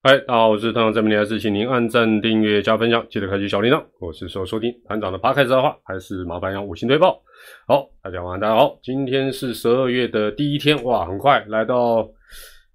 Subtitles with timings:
[0.00, 3.84] 嗨，大家好，我是团长郑明还是请您按赞、订阅、加分享，记得开启小铃铛。
[3.98, 7.20] 我是说收听团长的八开始的话，还是麻烦要五星推报。
[7.66, 12.08] 好，大家晚安，大家好，今天是十二月的第一天，哇，很快来到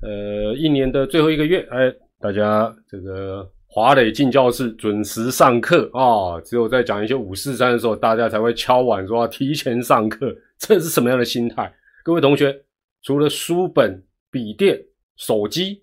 [0.01, 11.73] 呃一年的最后一个月，哎，大家这个华磊进教室准时上课啊，只有在讲一些五四三的时候，大家才会敲碗说要提前上课，这是什么样的心态？
[12.03, 12.53] 各位同学，
[13.01, 14.77] 除了书本、笔电、
[15.15, 15.81] 手机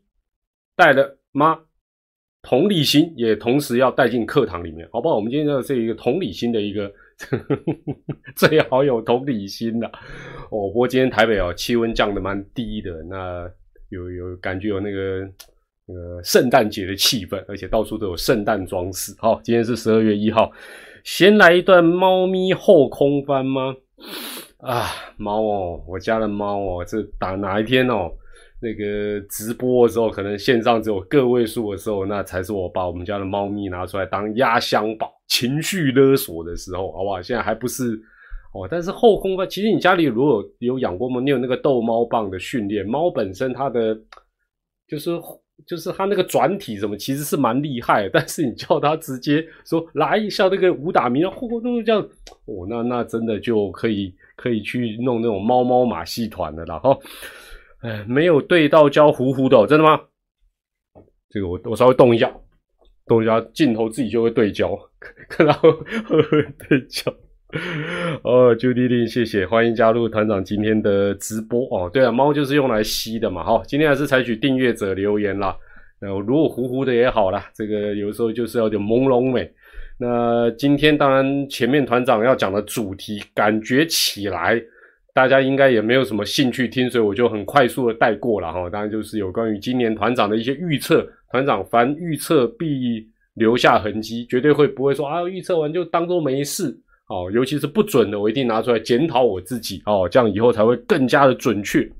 [0.76, 1.16] 带了。
[1.32, 1.58] 妈，
[2.42, 5.16] 同理心也同时要带进课堂里面，好不好？
[5.16, 6.90] 我们今天要是一个同理心的一个，
[8.34, 9.87] 最好有同理心的
[10.50, 10.68] 哦。
[10.68, 13.50] 不过今天台北哦，气温降的蛮低的，那
[13.90, 15.20] 有有感觉有那个
[15.87, 19.15] 那个圣诞节的气氛，而且到处都有圣诞装饰。
[19.18, 20.50] 好，今天是十二月一号，
[21.04, 23.74] 先来一段猫咪后空翻吗？
[24.59, 28.10] 啊，猫哦，我家的猫哦，这打哪一天哦？
[28.62, 37.22] 那个直播的时候，可能线上只有个位数的时候，那才是我把我们家的猫咪拿出来当压箱宝、情绪勒索的时候，好不好？
[37.22, 37.98] 现在还不是
[38.52, 38.68] 哦。
[38.70, 43.98] 但是后空翻，其实你家里如果有养过猫，你有那个逗猫棒的训练，猫本身它的
[44.86, 45.10] 就是
[45.66, 48.08] 就是它那个转体什么，其实是蛮厉害。
[48.12, 52.02] 但是你叫它直接说来一下那个武打名，后空弄这样，
[52.44, 56.94] 哦，那那真的就可以可以去弄那种猫猫马戏团的了哈。
[57.82, 60.00] 哎，没有对到焦，糊糊的，真的吗？
[61.30, 62.30] 这个我我稍微动一下，
[63.06, 64.78] 动一下镜头自己就会对焦，
[65.31, 65.53] 看到
[66.69, 67.12] 对焦。
[68.22, 71.91] 哦，朱迪丽，谢谢，欢迎加入团长今天的直播哦。
[71.92, 73.43] 对啊，猫就是用来吸的嘛。
[73.43, 75.56] 好，今天还是采取订阅者留言啦。
[76.00, 79.50] 那如果糊糊的也好啦，这个有时候就是有点朦胧美。
[79.99, 84.62] 那今天当然前面团长要讲的主题，感觉起来。
[85.12, 88.71] 大家应该也没有什么兴趣听，所以我就很快速的带过了哈。
[88.71, 96.76] 当然就是有关于今年团长的一些预测，团长凡预测必留下痕迹，绝对会不会说啊预测完就当做没事
[97.09, 97.31] 哦。
[97.32, 101.91] 尤其是不准的，我一定拿出来检讨我自己哦，这样以后才会更加的准确。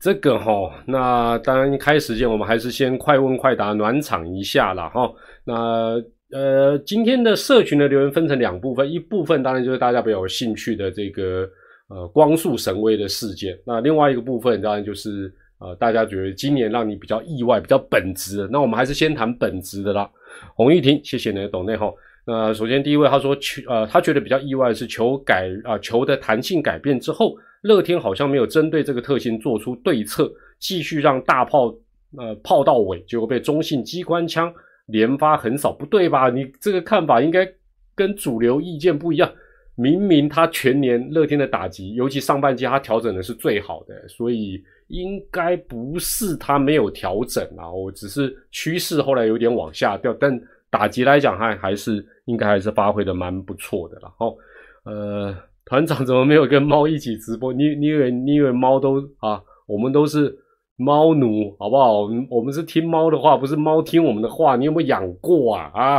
[0.00, 0.52] 这个哈，
[0.86, 5.12] 那当然开时间我们还是先快问快答暖场一下了哈。
[5.44, 6.02] 那。
[6.32, 11.48] 呃，今天的社群的留言分成两部分，一部分当然就是大家比较有兴趣的这个
[11.88, 20.08] 呃光速神威的事件，那另外一个部分当然就是呃大家觉得今年让你比较意外、比较本质的，那我们还是先谈本质的啦。
[20.54, 21.92] 洪玉婷，谢谢你的懂内哈。
[22.24, 31.74] 那首先第一位他说球呃他觉得比较意外是球改啊球的弹性改变之后，乐天好像没有针对这个特性做出对策，继续让大炮
[32.16, 34.52] 呃炮到尾，结果被中性机关枪。
[34.90, 36.28] 连发很少，不对吧？
[36.30, 37.48] 你这个看法应该
[37.94, 39.30] 跟主流意见不一样。
[39.76, 47.70] 明明他全年乐天的打击，尤其上半季他调整的是最好的，所以应该不是他没有调整啊。
[47.72, 54.12] 我只是趋势后来有点往下掉，但打击来讲还还是应该还是发挥的蛮不错的了。
[54.18, 54.36] 哦，
[54.84, 55.34] 呃，
[55.64, 57.50] 团长怎么没有跟猫一起直播？
[57.52, 59.42] 你你以为你以为猫都啊？
[59.66, 60.36] 我们都是。
[60.80, 62.08] 猫奴好不好？
[62.30, 64.56] 我们是听猫的话，不是猫听我们的话。
[64.56, 65.70] 你有没有养过啊？
[65.74, 65.96] 啊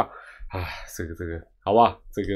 [0.50, 0.66] 啊，
[0.98, 1.96] 这个这个，好不好？
[2.12, 2.28] 这个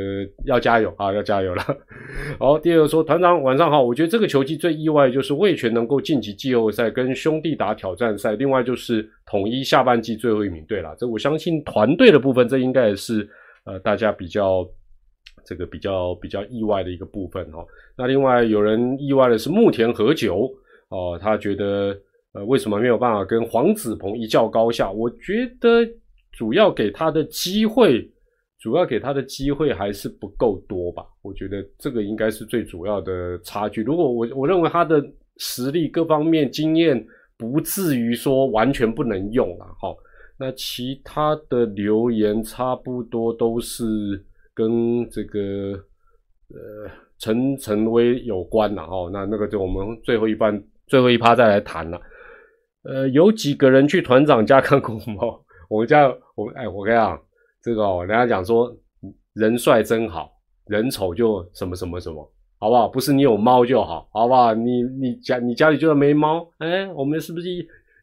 [0.46, 1.64] 要加油啊，要加油了。
[2.38, 3.82] 好，第二个说，团长晚上好。
[3.82, 8.36] 我觉得这个球季最意外就是魏权能够晋级季后赛，跟兄弟打挑战赛。
[8.36, 10.64] 另外就是统一下半季最后一名。
[10.68, 13.28] 对了，这我相信团队的部分，这应该也是
[13.66, 14.64] 呃大家比较
[15.44, 17.66] 这个比较比较意外的一个部分哈。
[17.98, 20.48] 那另外有人意外的是木田和久
[20.90, 21.98] 哦，他觉得。
[22.35, 24.91] 呃，为什么没有办法跟黄子鹏一较高下？
[24.91, 25.88] 我觉得
[26.34, 28.06] 主要给他的机会，
[28.59, 31.05] 主要给他的机会还是不够多吧。
[31.22, 33.82] 我觉得这个应该是最主要的差距。
[33.84, 35.02] 如果我我认为他的
[35.37, 37.02] 实力各方面经验
[37.37, 39.96] 不至于说完全不能用了，哈。
[40.38, 43.85] 那其他的留言差不多都是
[44.53, 45.40] 跟这个
[46.49, 49.09] 呃陈陈威有关了，哈。
[49.14, 51.97] 那那个就我们最后一半最后一趴再来谈了。
[52.85, 55.43] 呃，有几个人去团长家看过猫？
[55.70, 57.20] 我们家我哎，我跟你讲，
[57.61, 58.76] 这个哦，人家讲说
[59.34, 60.32] 人帅真好，
[60.67, 62.87] 人丑就什么什么什么，好不好？
[62.87, 64.53] 不是你有猫就好，好不好？
[64.53, 67.49] 你你家你家里就算没猫，哎，我们是不是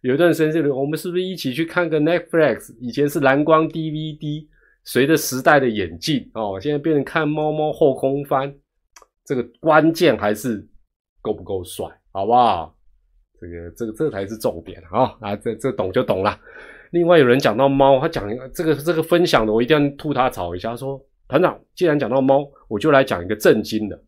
[0.03, 2.75] 有一段时间，我们是不是一起去看个 Netflix？
[2.81, 4.47] 以前是蓝光 DVD，
[4.83, 8.53] 随着时代的演进哦，现在变成看猫猫后空翻，
[9.25, 10.69] 这个关键还是
[11.21, 12.77] 够不够帅，好不好？
[13.43, 15.17] 这个这个这才是重点啊！
[15.21, 16.39] 啊，这这懂就懂了。
[16.93, 20.71] 另外有人讲到猫，他讲这个这个分享的，我一定要吐他槽一下。
[20.71, 24.01] 他说团长，既然讲到猫，我就来讲一个震惊的。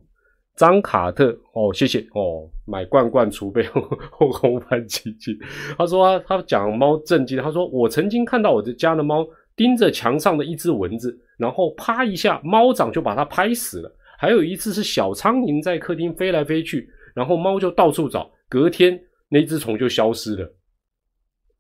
[0.57, 5.37] 张卡特哦，谢谢哦，买罐罐储备后空翻基金。
[5.77, 9.27] 他说他讲猫震惊，他说我曾经看到我的家的猫
[9.57, 13.93] 盯着墙上的一只蚊子，然后啪一下，猫掌就把它拍死了。
[14.17, 18.97] 还有一次是小苍蝇在客厅飞来飞去，然后猫就到处找，隔天
[19.35, 20.55] 那只虫就消失了。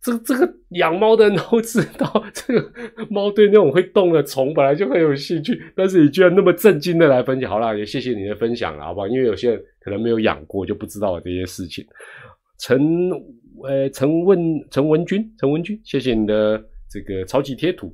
[0.00, 2.72] 这这个养猫的人都知道，这个
[3.08, 9.08] 猫对那种会动的虫本来就很有兴趣，但是你居然那么震惊的来分享，好啦，也谢谢你的分享了，好不好？
[9.08, 11.82] 因为有些人可能没有养过，就不知道这些事情。
[12.58, 13.10] 陈
[13.62, 14.38] 呃陈问
[14.70, 17.90] 陈文君陈文君，谢谢你的这个超级贴图。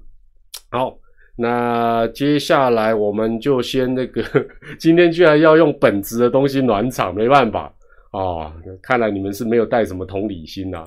[0.68, 0.98] 好，
[1.36, 4.20] 那接下来我们就先那个，
[4.80, 7.72] 今天居然要用本职的东西暖场，没办法
[8.10, 10.84] 啊，看来你们是没有带什么同理心呐。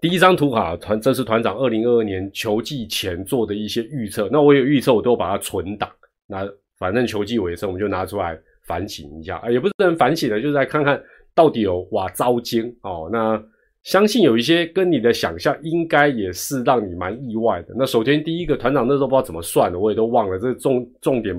[0.00, 4.28] 第一张图卡团，这是团长二零二二年球季前做的一些预测。
[4.32, 5.90] 那我有预测，我都把它存档。
[6.26, 6.48] 那
[6.78, 11.02] 反正球季尾声，我们就拿出来反省一下啊，也不是很反省的，就是来看看
[11.34, 13.10] 到底有哇糟精哦。
[13.12, 13.42] 那
[13.82, 17.74] 相信有一些跟你的想象，应该也是让你蛮意外的。
[17.76, 20.38] 那首先第一个，团长那时候不知道怎么算的，我也都忘了。
[20.38, 21.34] 这重重点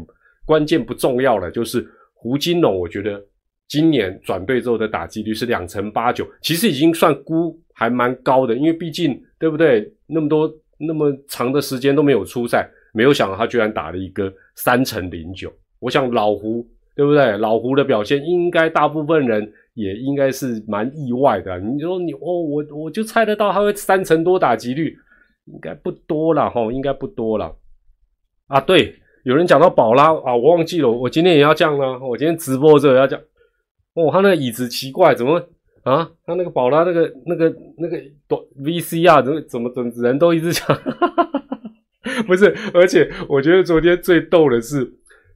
[0.46, 1.84] 关键不重要了，就是
[2.14, 3.20] 胡金龙，我觉得
[3.72, 7.58] 今年转队之后的打击率是两成八九，其实已经算估。
[7.74, 9.92] 还蛮高的，因为毕竟对不对？
[10.06, 10.48] 那么多
[10.78, 15.52] 那么长的时间都没有出赛，没有想到他居然打了一个三乘零九。
[15.80, 16.64] 我想老胡
[16.96, 17.36] 对不对？
[17.40, 21.58] 老胡的表现应该大部分人也应该是蛮意外的。
[21.60, 24.96] 你说你哦，我我就猜得到他会三成多打击率，
[25.46, 27.56] 应该不多了哈，应该不多了。
[28.46, 31.98] 啊，对，有人讲到宝拉啊，我忘记了，我今天也要这样呢。
[32.00, 33.20] 我今天直播这要讲
[33.94, 35.42] 哦，他那个椅子奇怪，怎么？
[35.84, 40.78] 啊，他那个宝拉那个那个那个短 VCR 怎么怎么怎么人都一直讲，
[42.28, 44.88] 不是，而且我觉得昨天最逗的是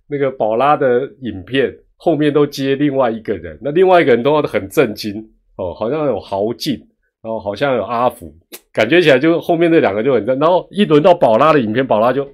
[0.08, 5.16] 那个宝拉的影片后面都接另外一个人，那另外一个人都很震惊
[5.58, 6.76] 哦，好像有豪进，
[7.24, 8.32] 然后好像有阿福，
[8.72, 12.26] 感觉起来就后面那两个就很震，然后一轮到宝拉的影片，宝拉就。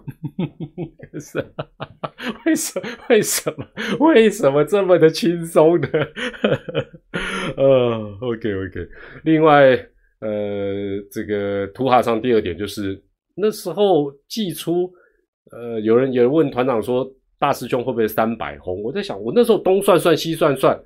[1.20, 1.38] 是，
[2.46, 3.66] 为什么为什么
[3.98, 5.88] 为什么这么的轻松呢？
[7.56, 8.88] 呃，OK OK。
[9.24, 9.72] 另外，
[10.20, 13.02] 呃，这个图哈上第二点就是
[13.36, 14.90] 那时候寄出，
[15.52, 17.06] 呃，有人有人问团长说
[17.38, 18.82] 大师兄会不会三百红？
[18.82, 20.80] 我在想，我那时候东算算西算算，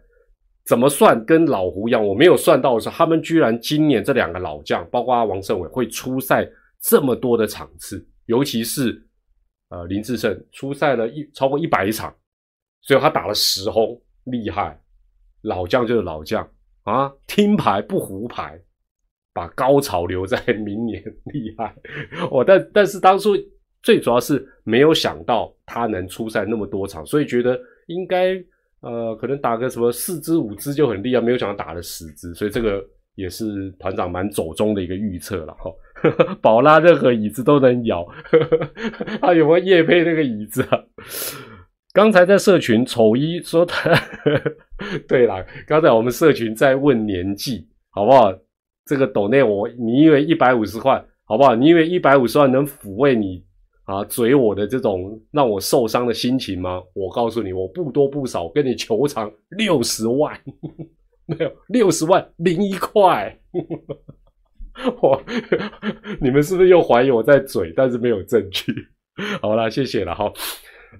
[0.66, 2.04] 怎么算跟老胡一样？
[2.04, 6.48] 我没有算到的是，他们居然今年这两个老将，包括王胜伟会出赛
[6.82, 8.04] 这么多的场次。
[8.26, 9.06] 尤其是，
[9.68, 12.14] 呃，林志胜出赛了一超过一百场，
[12.82, 14.80] 所以他打了十轰，厉害。
[15.42, 16.48] 老将就是老将
[16.84, 18.58] 啊，听牌不胡牌，
[19.34, 21.76] 把高潮留在明年，厉害。
[22.30, 23.36] 我但但是当初
[23.82, 28.42] 最主要是没有想到他能出赛那么多场，所以觉得应该
[28.80, 32.82] 呃可能打个什么四支五支就很厉害，没有想到打了十支，所以这个
[33.16, 35.70] 也是团长蛮走中的一个预测了哈。
[36.40, 38.06] 宝拉任何椅子都能摇，
[39.20, 40.78] 他有没有夜配那个椅子啊？
[41.92, 43.90] 刚才在社群丑一说他，
[45.06, 48.32] 对了，刚才我们社群在问年纪，好不好？
[48.84, 51.54] 这个斗内我，你以为一百五十块，好不好？
[51.54, 53.42] 你以为一百五十万能抚慰你
[53.84, 56.82] 啊嘴我的这种让我受伤的心情吗？
[56.94, 60.38] 我告诉你，我不多不少，跟你求偿六十万，
[61.26, 63.38] 没有六十万零一块。
[65.00, 65.22] 我，
[66.20, 68.74] 你们是不是又怀疑我在嘴，但是没有证据？
[69.40, 70.32] 好啦，谢谢了哈。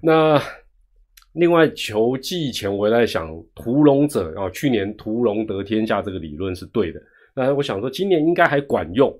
[0.01, 0.41] 那
[1.33, 7.01] 另外球季前我在想，屠龙者啊，去年屠龙得天下这个理论是对的。
[7.35, 9.13] 那我想说，今年应该还管用。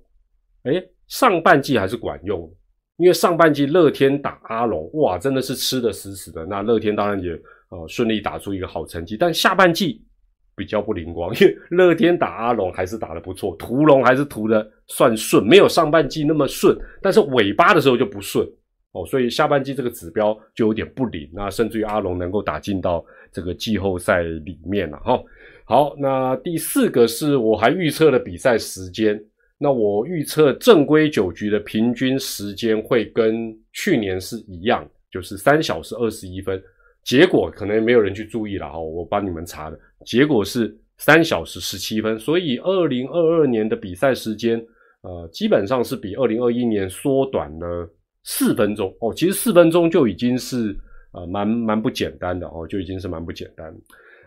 [0.64, 2.50] 哎，上半季还是管用，
[2.98, 6.46] 因为上半季乐天打阿龙，哇，真的是吃的死死的。
[6.46, 7.32] 那乐天当然也
[7.70, 10.05] 呃顺利打出一个好成绩，但下半季。
[10.56, 18.48] 比较不灵光，因为乐天打阿龙还是打得不错，屠龙还是屠的算顺，没有上半季那么顺，但是尾巴的时候就不顺
[18.94, 25.22] 哦，所以下半季这个指标就有点不灵，那甚至于阿龙能够打进到这个季后赛里面了哈。
[25.66, 29.22] 好，那第四个是我还预测了比赛时间，
[29.58, 36.62] 那我预测正规九局的平均时间会跟去年是一样，就是三小时二十一分。
[37.04, 44.64] 结果可能没有人去注意了哈，我帮你们查的结果是三小时十七分，所以二零二二年的比赛时间，
[45.02, 47.90] 呃，基本上是比二零二一年缩短了
[48.24, 49.14] 四分钟哦。
[49.14, 50.74] 其实四分钟就已经是
[51.12, 53.74] 呃蛮蛮不简单的哦，就已经是蛮不简单。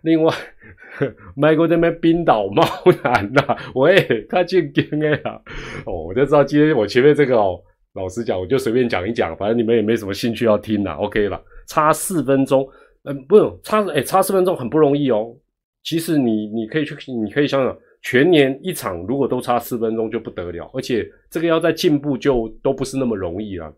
[0.02, 0.32] 另外，
[1.34, 2.62] 迈过那边冰岛猫
[3.02, 5.42] 男呐， 喂，他进京哎呀，
[5.86, 7.60] 哦，我就知道今天我前面这个哦，
[7.94, 12.64] 老实讲，我就随便讲一讲，反正你们也没什么兴趣要听啦 o k 了，差四分钟，
[13.04, 15.34] 嗯，不用差，哎，差四分钟很不容易哦。
[15.82, 23.72] 其实你你可以去，你可以想想，全年一场如果都差四分钟就不得了，而且这个要在进步就都不是那么容易了。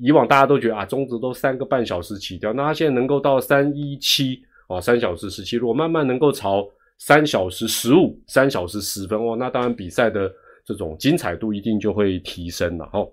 [0.00, 10.32] 以往大家都觉得啊，中职都三个半小时起跳，那他现在能够到三一七啊，三小时十七，如果慢慢能够朝三小时十五、三小时十分哦，那当然比赛的
[10.64, 13.06] 这种精彩度一定就会提升了哦。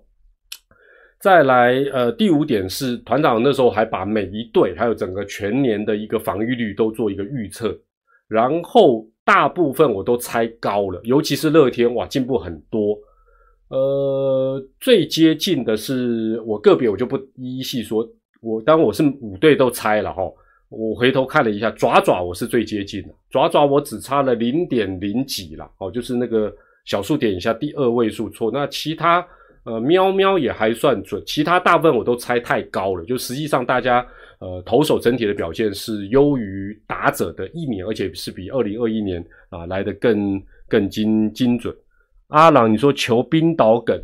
[1.20, 7.78] 再来，呃，第五点是团长那时候还把每一队还有整个全年的一个防御率都做一个预测，
[8.32, 12.98] 然后大部分我都猜高了，尤其是乐天哇，进步很多。
[13.68, 18.08] 呃，最接近的是我个别我就不一一细说，
[18.40, 20.22] 我当我是五队都猜了哈，
[20.70, 26.50] 我回头看了一下，爪爪我是最接近的，爪爪我只差了零点零几了，哦，就是那个
[26.84, 29.26] 小数点以下第二位数错，那其他
[29.64, 34.06] 呃喵喵也还算准，其他大部分我都猜太高了，就实际上大家
[34.42, 41.72] 呃投手整体的表现是优于打者的一年，而且是比二零二一年啊来的更更精精准。
[42.26, 43.96] 阿朗，你说求冰岛梗，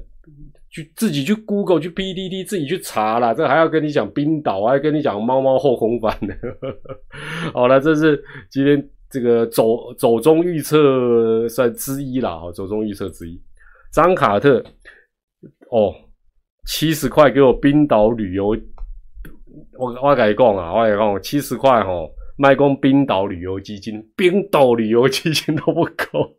[0.71, 6.33] 去自己去 Google 去 PDD 自己去查啦，这还要跟你讲冰岛，还要跟你讲猫猫后空翻呢。
[7.53, 13.43] 好了，这是今天这个走走中预测算之一啦，哈，走中预测之一。
[13.91, 14.63] 张卡特，
[15.71, 15.93] 哦，
[16.67, 18.55] 七十块给我冰岛旅游，
[19.79, 26.35] 我我改讲啊，我改讲七十块吼，卖光冰岛旅游基金，冰岛旅游基金都不够。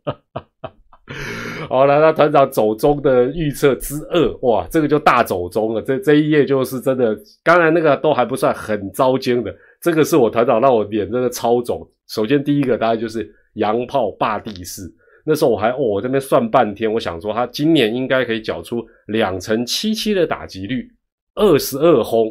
[1.68, 5.82] 好了，那团长走中的预测之二，哇，这个就大走中了。
[5.82, 11.86] 这这一页就是真的，刚才那个都还不算很糟奸的，这个是我团长让我脸真的超肿。
[12.08, 14.82] 首先第一个大概就是洋炮霸地士，
[15.24, 20.88] 那时候我还哦，我这边算半天，我想说他今年应该可以缴出两成七七的打击率，
[21.34, 22.26] 二十二轰，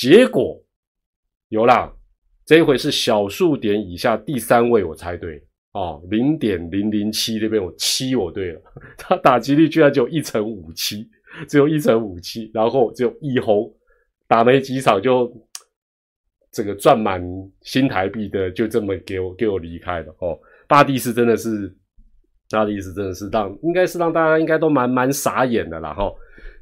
[0.00, 0.58] 结果
[1.48, 1.92] 有啦，
[2.46, 5.46] 这一回是小数点以下第三位，我猜对。
[5.72, 8.62] 哦，零点零零七那边我七我对了，
[8.96, 11.06] 他打击率居然只有一成五七，
[11.46, 13.70] 只有一成五七，然后只有一轰，
[14.26, 15.30] 打没几场就
[16.50, 17.22] 这个赚满
[17.60, 20.36] 新台币的，就这么给我给我离开了哦。
[20.66, 21.76] 巴蒂斯真的是，
[22.48, 26.10] 巴蒂斯真的是让应该是让大家应该都蛮蛮傻眼的啦哈。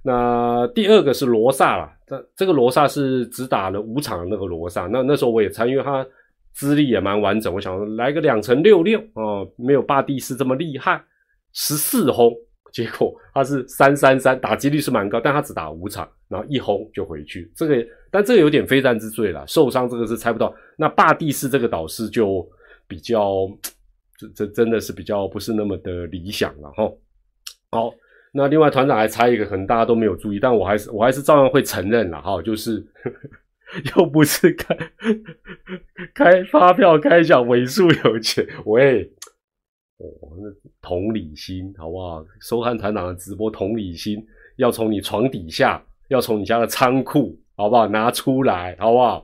[0.02, 6.06] 那第二个是罗萨啦，这这个罗萨是只打了五场的那个罗萨，那那时候我也参与他。
[6.54, 11.00] 资历也蛮完整，我想来个两成六六哦，没有巴蒂斯这么厉害，
[11.52, 12.34] 十四轰，
[12.72, 20.52] 结果他是三三三，打击率是蛮高，但他只打五场，然后一轰就回去，这个但这个有点非战之罪了，受伤这个是猜不到。
[20.76, 22.44] 那巴蒂斯这个导师就
[22.88, 23.48] 比较，
[24.18, 26.92] 这这真的是比较不是那么的理想了哈。
[27.70, 27.94] 好，
[28.32, 32.84] 那另外团长还猜一个，可能大家都没有注意，但我还是我还是照样会承认了哈，就是。
[33.94, 34.74] 又不是开
[36.14, 39.04] 开发票开奖尾数有钱，喂，
[39.98, 40.08] 哦，
[40.40, 40.48] 那
[40.80, 42.24] 同理心好不好？
[42.40, 47.86] 收看团长的直播，同理心要从你床底下，要从你家的仓库，好不好？
[47.86, 49.22] 拿出来，好不好？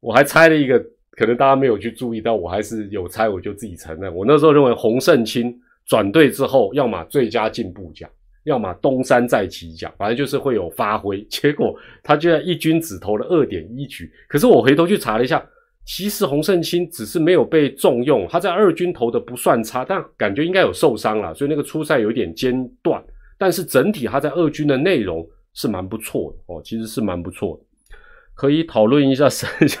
[0.00, 4.12] 我还猜了一个，可能大家没有去注意到，我还是有猜，我就自己承认。
[4.12, 5.56] 我那时候认为洪胜清
[5.86, 8.10] 转队之后，要么最佳进步奖。
[8.44, 11.22] 要么东山再起奖，反正就是会有发挥。
[11.28, 15.44] 结果他居然一军只投了二点一局，可是我回头去查了一下，
[15.84, 23.02] 其实洪胜清只是没有被重用，他在二军投的不算差，但感觉应该有受伤了，所以那个初赛有点间断。
[23.36, 27.96] 但是整体他在二军的内容是蛮不错的哦，其实是蛮不错的，
[28.34, 29.80] 可以讨论一下生小。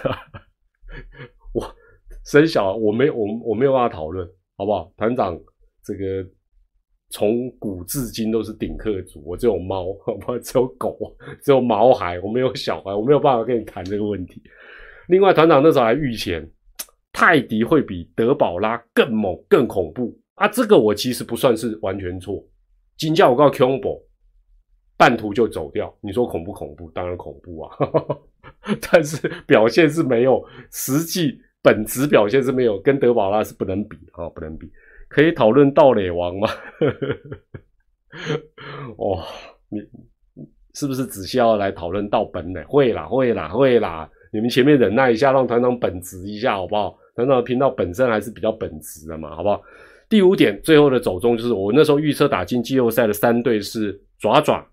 [1.52, 1.74] 我
[2.24, 4.92] 生小我没我我没有办法讨论，好不好？
[4.96, 5.38] 团长
[5.84, 6.26] 这个。
[7.10, 9.86] 从古至今都是顶客族，我只有猫，
[10.26, 10.96] 我只有狗，
[11.42, 14.40] 只有毛孩，我没有小孩，我没有办法跟你谈这个问题。
[15.08, 16.48] 另外，团长那时候还预前
[17.12, 20.46] 泰迪会比德宝拉更猛、更恐怖啊！
[20.46, 22.40] 这个我其实不算是完全错。
[22.96, 24.00] 金价我告诉 Combo，
[24.96, 26.88] 半途就走掉，你说恐不恐怖？
[26.92, 27.76] 当然恐怖啊！
[28.92, 34.70] 但是表现是没有，实际本质表现是没有，跟德宝拉是不能比啊，不能比。
[35.10, 36.48] 可以讨论盗垒王吗？
[38.96, 39.22] 哦，
[39.68, 39.80] 你
[40.72, 42.62] 是不是只需要来讨论盗本垒？
[42.62, 44.10] 会啦，会啦，会啦！
[44.32, 46.96] 你们前面忍耐一下，让团长本职一下，好不好？
[47.16, 49.60] 团长的频道本身还是比较本职的嘛，好不好？
[50.08, 54.64] 第五点，最后的走中就是我那时候预测打进季后赛的三队是爪爪、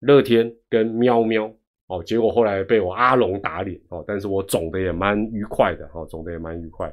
[0.00, 1.50] 乐天跟喵喵
[1.86, 6.92] 哦，结果后来被我阿龙打脸哦，但是我总的也蛮愉快的哦，总的也蛮愉快。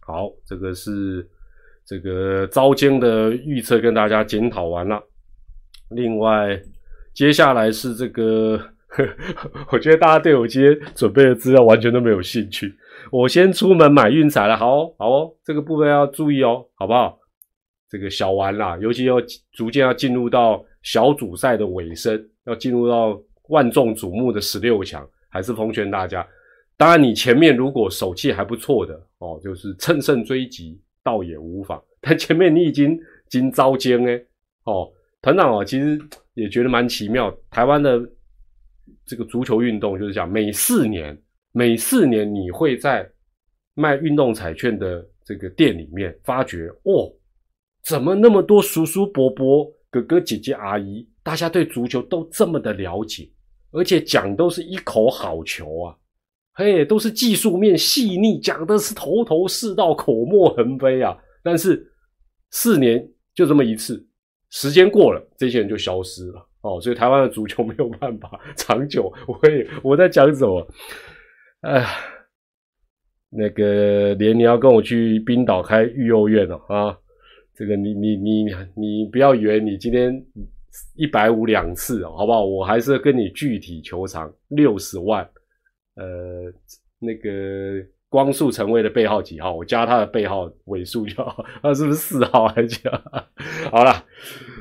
[0.00, 1.28] 好，这个是
[1.88, 5.02] 这个招监的预测跟大家检讨完了。
[5.92, 6.60] 另外，
[7.14, 8.60] 接下来是这个，
[9.72, 12.76] 我觉得大家对我今天准备的资料完全都没有兴趣。
[13.10, 17.18] 我先出门买运彩了，好好哦，这个部分要注意哦，好不好？
[17.88, 19.14] 这个小完啦，尤其要
[19.52, 23.18] 逐渐要进入到小组赛的尾声，要进入到
[23.48, 26.26] 万众瞩目的十六强，还是奉劝大家。
[26.76, 31.82] 当然，你前面如果手气还不错的哦，就是乘胜追击，倒也无妨。
[32.00, 34.14] 但前面你已经经遭奸哎，
[34.64, 34.90] 哦，
[35.20, 35.98] 团长哦，其实
[36.34, 37.34] 也觉得蛮奇妙。
[37.50, 38.00] 台湾的
[39.04, 41.20] 这个足球运动就是讲，每四年，
[41.52, 43.08] 每四年你会在
[43.74, 47.12] 卖运动彩券的这个店里面发觉，哦，
[47.82, 53.28] 怎么那么多叔叔伯伯、哥哥姐姐、阿姨，大家对足球都这么的了解，
[53.72, 55.96] 而且讲都是一口好球啊。
[56.58, 61.16] 嘿，都是技术面细腻，讲的是头头是道，口沫横飞啊！
[61.40, 61.88] 但是
[62.50, 64.04] 四年就这么一次，
[64.50, 66.80] 时间过了，这些人就消失了哦。
[66.80, 69.04] 所以台湾的足球没有办法长久。
[69.28, 70.66] 我也我在讲什么？
[71.60, 71.86] 哎，
[73.30, 76.98] 那个连你要跟我去冰岛开育幼院了啊？
[77.54, 80.12] 这个你你你你不要以为你今天
[80.96, 82.44] 一百五两次，好不好？
[82.44, 85.24] 我还是跟你具体球场六十万。
[85.98, 86.52] 呃，
[87.00, 89.52] 那个光速成为的背号几号？
[89.52, 91.44] 我加他的背号尾数就好。
[91.60, 92.88] 他是不是四号还是？
[93.70, 94.04] 好了，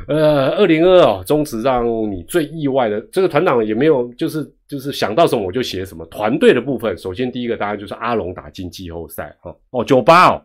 [0.07, 6.05] 呃，二零二哦，中职让你最意外的这个团长也没有，就是就是想到什么我就写什么。
[6.07, 10.41] 团队的部分，首先第一个当然就是阿龙打进季后赛啊，哦，九八哦，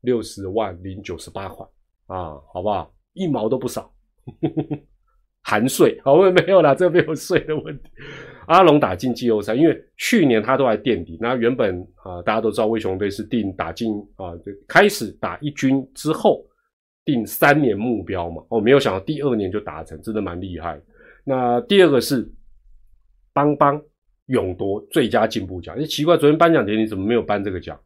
[0.00, 1.64] 六十万零九十八块
[2.08, 2.92] 啊，好不好？
[3.14, 3.82] 一毛都不少，
[4.42, 4.78] 呵呵呵
[5.44, 7.84] 含税，好， 没有啦，这没有税的问题。
[8.46, 11.16] 阿龙打进季后赛，因为去年他都还垫底。
[11.20, 16.44] 那原本啊，大家都知道，威雄队是定打进啊，就开始打一军之后
[17.04, 18.42] 定三年目标嘛。
[18.48, 20.80] 哦，没有想到第二年就达成，真的蛮厉害。
[21.24, 22.30] 那第二个是
[23.32, 23.80] 邦邦
[24.26, 25.74] 勇夺最佳进步奖。
[25.78, 27.78] 哎，奇怪，昨天颁奖典礼怎么没有颁这个奖？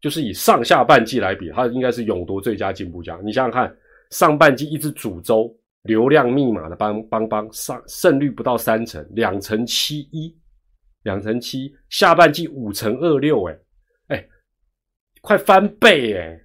[0.00, 3.20] 就是以上下半季来比，他应该是勇夺最佳进步奖。
[3.24, 3.76] 你想想看，
[4.10, 5.56] 上半季一直主周。
[5.82, 10.36] 流量密码的帮帮帮上胜率不到三成，两成七一，
[11.04, 13.58] 两成七，下半季五成二六，哎
[14.08, 14.28] 哎，
[15.22, 16.40] 快翻倍哎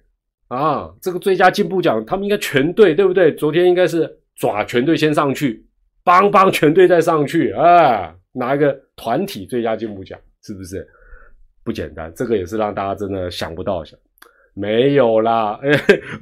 [0.48, 0.90] 啊！
[1.02, 3.34] 这个最佳进步奖，他们应该全队对不对？
[3.34, 5.66] 昨天应该是爪全队先上去，
[6.02, 10.86] 帮帮全队再上去啊，拿一个团体最佳进步奖，是不是
[11.62, 12.12] 不简单？
[12.14, 13.98] 这个也是让大家真的想不到，想
[14.54, 15.70] 没有啦，哎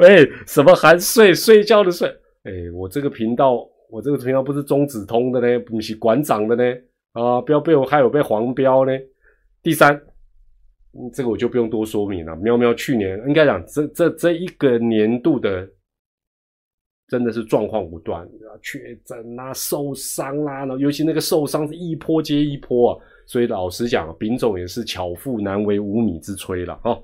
[0.01, 2.13] 喂，什么含睡睡觉的睡？
[2.45, 6.63] 哎，我这个频道，我这个频道不是中子通的呢，不是馆长的呢，
[7.13, 8.93] 啊，不要被我害我被黄标呢。
[9.63, 9.99] 第三，
[11.15, 12.37] 这个我就不用多说明了。
[12.37, 15.67] 喵喵去年应该讲这这这一个年度的，
[17.09, 18.29] 真的是状况不断，
[18.63, 26.95] 确诊啦、受伤啦，然后尤其那个受伤是一波接一波啊，所以老实讲，丙总也是巧妇难为无米之炊了啊。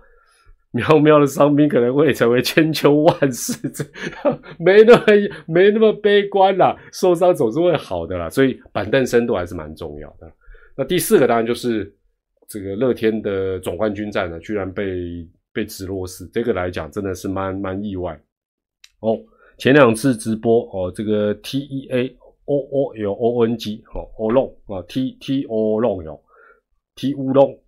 [0.72, 3.84] 喵喵的伤兵可能会成为千秋万世，这
[4.58, 5.04] 没那么
[5.46, 10.32] 没那么悲观啦，受伤总是会好的啦，所以板凳深度还是蛮重要的。
[10.76, 11.92] 那第四个当然就是
[12.48, 18.16] 这个乐天的总冠军战呢，居然被被直落死，这个来讲真的是蛮蛮意外
[19.00, 19.18] 哦。
[19.58, 26.02] 前两次直播哦，这个 T E A O O 有 O N G 哦，O Long 啊，T T O Long
[26.04, 26.18] 有
[26.94, 27.59] T 乌龙。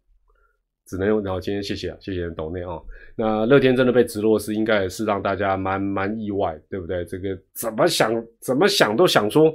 [0.87, 2.81] 只能用，然后今天谢谢啊，谢谢董内啊。
[3.17, 7.05] 那乐天真的被直落是应该也是让大家蛮蛮意外，对不对？
[7.05, 9.55] 这个怎么想怎么想都想说，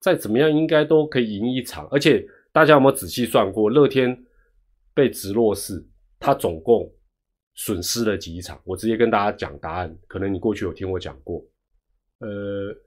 [0.00, 1.88] 再怎么样应该都可以赢一场。
[1.90, 4.16] 而且大家有没有仔细算过，乐天
[4.94, 5.84] 被直落是，
[6.18, 6.92] 他总共
[7.54, 8.60] 损失了几场？
[8.64, 11.42] 我直接跟大家讲答案，可能你过去有听我讲过。
[12.18, 12.28] 呃，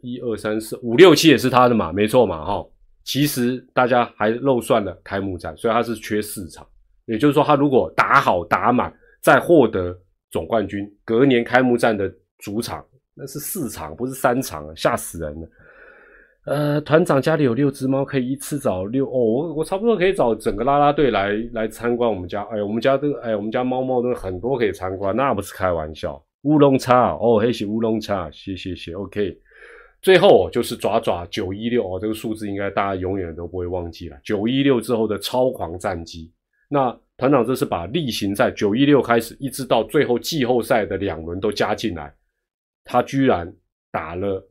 [0.01, 2.65] 一二三四五六七也是他的嘛，没错嘛哈。
[3.04, 6.65] 其实大家还漏算了开幕战，所以他是缺四场。
[7.05, 9.97] 也就是说，他如果打好打满，再获得
[10.31, 15.47] 总冠军，隔年开幕战的主场那是四场，不是三场啊，吓死人了。
[16.45, 22.43] 呃，团长家里有六只猫，可以一次找六哦，我我差不多可以找整个啦啦队来来参观我们家。
[22.51, 26.23] 哎，我们家这个哎，我们家猫猫都很多可以参观，那不是开玩笑。
[26.43, 29.35] 乌龙茶哦，黑喜乌龙茶，谢谢谢，OK。
[30.03, 34.17] 最后就是爪爪九一六哦，这个数字应该大家永远都不会忘记了。
[34.23, 36.31] 九一六之后的超狂战绩。
[36.67, 42.13] 那团长这是把例行赛九一六开始，一直到最后季后赛的两轮都加进来，
[42.84, 43.54] 他居然
[43.91, 44.45] 打了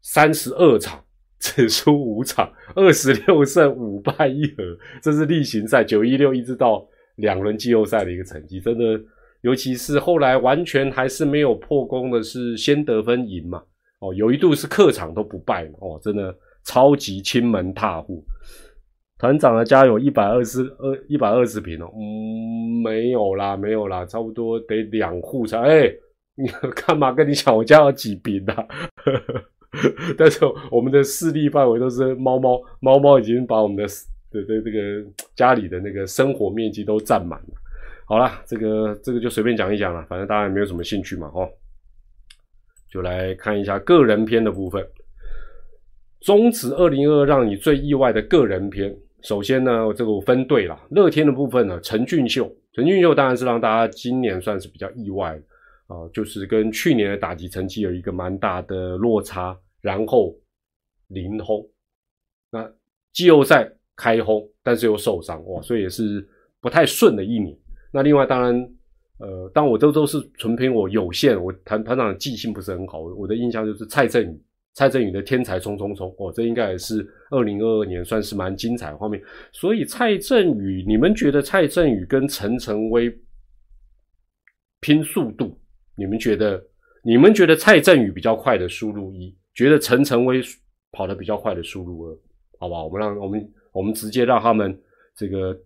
[0.00, 1.04] 三十二场，
[1.38, 4.62] 只输五场，二十六胜五败一和，
[5.02, 8.98] 这是例行赛九一六一直到两轮季后赛的一个成绩，真的
[9.42, 13.62] 尤其是后来完全还是没有破功的是先得分赢嘛，
[14.00, 18.24] 哦，有一度是客场都不败嘛，哦，真的超级亲门踏户。
[19.24, 25.58] 团长的家有一百二十二一百二十平哦，嗯，没有啦，没有啦，差不多得两户才。
[25.60, 25.90] 哎，
[26.36, 28.66] 你 干嘛跟你讲我家有几平啊？
[30.18, 33.86] 但是我们的势力范围都是猫猫猫猫已经把我们的
[34.30, 35.02] 的的这个
[35.34, 37.54] 家里的那个生活面积都占满了。
[38.04, 41.48] 好了，这个这个就随便讲一讲了，反正大家也没有什么兴趣嘛，哦，
[42.92, 44.86] 就来看一下个人篇的部分。
[46.20, 48.94] 终止二零二让你最意外的个人篇。
[49.24, 55.40] 首先呢，这个我分队了，乐天的部分呢，陈俊秀，陈俊秀当然是让大家今年算是比较意外
[55.86, 60.36] 啊，就是跟去年的打击成绩有一个蛮大的落差，然后
[61.08, 61.66] 零轰，
[62.50, 62.70] 那
[63.14, 66.28] 季后赛开轰，但是又受伤哇，所以也是
[66.60, 67.56] 不太顺的一年。
[67.90, 68.54] 那另外当然，
[69.20, 74.42] 呃，当我都都是纯凭我有限，我团团长的记性不是很好，我的印象就是蔡振宇，
[74.74, 79.22] 蔡振宇的天才冲冲冲，哦，这应该也是二零二二年算是蛮精彩的画面。
[79.52, 83.16] 所以蔡振宇，你们觉得蔡振宇跟陈晨威
[84.80, 85.58] 拼速度，
[85.96, 86.62] 你们觉得
[87.02, 90.42] 你们觉得蔡振宇比较快的输入一，觉得陈晨威
[90.92, 92.18] 跑得比较快的输入二，
[92.58, 92.84] 好不好？
[92.84, 94.78] 我们让我们我们直接让他们
[95.16, 95.58] 这个。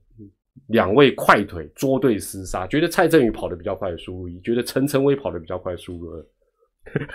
[0.67, 6.27] 两位快腿捉对厮杀，觉得蔡振宇跑得比较快的输入一，觉得陈晨威跑得比较快的输入二。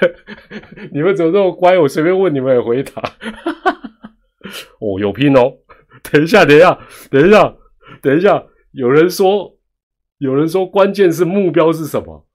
[0.91, 1.77] 你们怎么那么乖？
[1.77, 3.01] 我随便问你们也回答。
[4.79, 5.57] 哦，有拼哦！
[6.11, 6.77] 等一下，等一下，
[7.09, 7.55] 等一下，
[8.01, 8.45] 等一下。
[8.71, 9.57] 有人说，
[10.17, 12.27] 有人说，关键是目标是什么？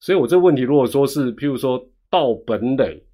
[0.00, 3.04] 所以我这个问题，如果说是，譬如说到本垒，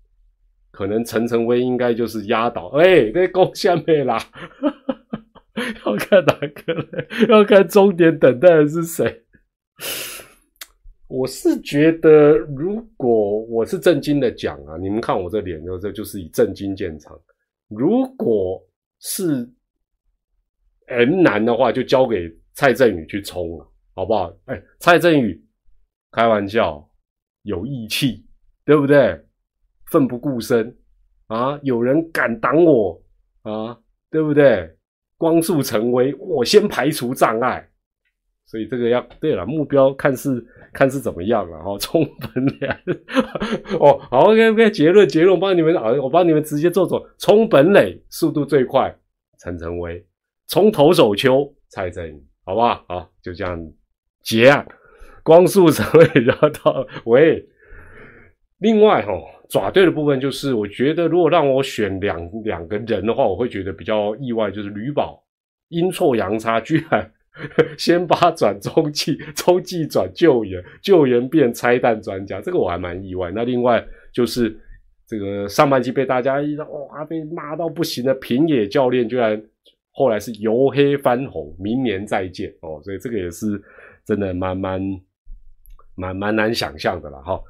[0.70, 2.68] 可能陈晨威应该就是压倒。
[2.78, 4.18] 哎，这攻下面啦。
[5.84, 7.06] 要看哪个？
[7.28, 9.24] 要看终点等待的是谁？
[11.08, 17.18] 我是觉得，如果我是正经的讲啊，你们看我这脸，这就是以正经见长。
[17.68, 18.62] 如果
[19.00, 19.50] 是
[20.86, 24.30] M 男的话，就交给蔡振宇去冲了，好不好？
[24.46, 25.42] 哎，蔡振宇，
[26.10, 26.86] 开玩笑，
[27.42, 28.26] 有义气，
[28.64, 29.18] 对不对？
[29.86, 30.76] 奋不顾身
[31.28, 31.58] 啊！
[31.62, 33.02] 有人敢挡我
[33.42, 33.78] 啊？
[34.10, 34.76] 对不对？
[35.16, 37.66] 光速成威，我先排除障碍，
[38.44, 42.68] 所以这个要对了，目标看似看是怎么样了哈， 冲本垒
[43.78, 48.94] 哦，好，OK OK，结论结论，我帮你们啊，我帮你们直接做做，冲本垒速度最快，
[49.38, 50.04] 陈晨威，
[50.48, 52.84] 冲投手丘蔡振宇，好不好？
[52.88, 53.58] 好，就这样
[54.22, 54.66] 结案，
[55.22, 57.46] 光速成为然后到喂，
[58.58, 59.12] 另外哈。
[59.48, 65.24] 爪队的部分就是，我觉得如果让我选两两个人的话，我会觉得比较意外，就是吕宝
[65.68, 67.10] 阴错阳差，居然
[67.78, 73.30] 先发转中继， 中继转救援，救援变拆弹专家，这个我还蛮意外。
[73.34, 74.58] 那另外就是
[75.06, 79.42] 这个上半季被大家一哇被骂到不行的平野教练，居然
[79.90, 83.60] 后来是由黑翻红，明年再见哦，所以这个也是
[84.04, 84.80] 真的蛮蛮
[85.94, 87.40] 蛮蛮难想象的了哈。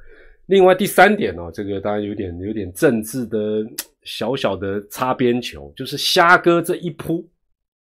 [0.46, 3.66] 另外第三点呢，这个当然有点有点政治的
[4.03, 7.29] 小小的擦边球，就是虾哥这一扑，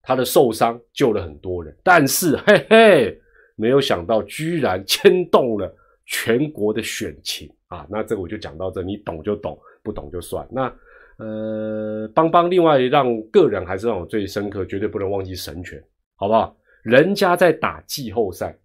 [0.08, 3.22] 他的受伤救了很多人，但是嘿嘿，
[3.58, 5.70] 没有想到居然牵动了
[6.06, 7.86] 全国的选情啊！
[7.90, 10.48] 那这个我就讲到这，你懂就懂，不懂就算。
[10.50, 10.74] 那
[11.18, 15.84] 呃，邦邦，另外让个人还是让我最深刻，绝对不能忘记神拳，
[16.16, 16.56] 好不好？
[16.84, 18.58] 人家在打季后赛。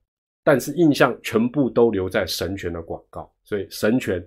[0.44, 4.24] 但是印象全部都留在神权的广告，所以神权，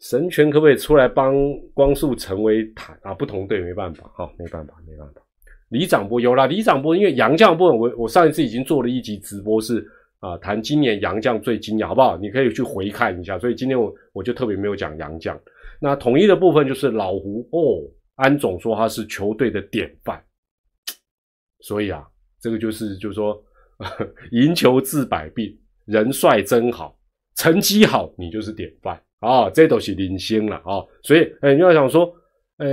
[0.00, 1.34] 神权可不可以出来帮
[1.74, 3.14] 光速成为谈啊？
[3.14, 5.20] 不同队没办法，哈，没办法，没办法。
[5.70, 9.86] 李长波有啦，李长波因为杨将部分，我我上一次已经做了一集直播，是
[10.20, 12.16] 啊，谈今年杨将最惊讶，好不好？
[12.16, 13.38] 你可以去回看一下。
[13.38, 15.38] 所以今天我我就特别没有讲杨将。
[15.80, 17.82] 那统一的部分就是老胡哦，
[18.16, 20.22] 安总说他是球队的典范，
[21.60, 22.04] 所以啊，
[22.40, 23.42] 这个就是就是说。
[24.32, 26.98] 赢球治百病，人帅真好，
[27.36, 29.48] 成绩好，你就是典范啊！
[29.50, 30.82] 这都是领先了啊！
[31.04, 32.12] 所以，哎，你要想说，
[32.56, 32.66] 哎，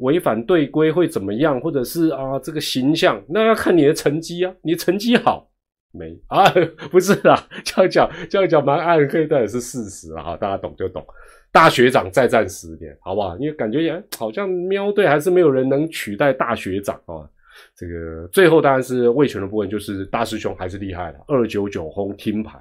[0.00, 1.60] 违反队规会怎么样？
[1.60, 4.54] 或者是啊，这个形象，那要看你的成绩啊！
[4.62, 5.50] 你成绩好
[5.92, 6.44] 没 啊？
[6.90, 10.36] 不是啦，这样讲，这样讲蛮暗黑，但也是事实啊！
[10.36, 11.04] 大家懂就懂。
[11.50, 13.36] 大学长再战十年，好不好？
[13.38, 17.28] 因为感觉也好像喵队还是没有人能取代大学长啊。
[17.74, 22.56] 这个最后当然是魏权的部分，就是大师兄还是厉害的，二九九轰听牌，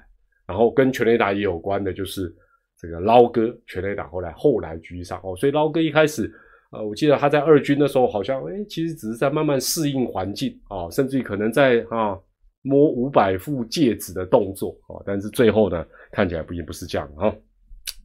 [0.47, 2.33] 然后跟全垒打也有关的，就是
[2.79, 6.31] 这个捞哥全垒打后来后来居上哦，所以捞哥一开始，
[6.71, 12.17] 呃，我记得他在二军的时候，好像哎，其实只是在慢慢适应环境啊，甚至于可能在啊
[12.61, 17.33] 摸五百副戒指的动作哦，但是最后呢，看起来不也不是这样哈。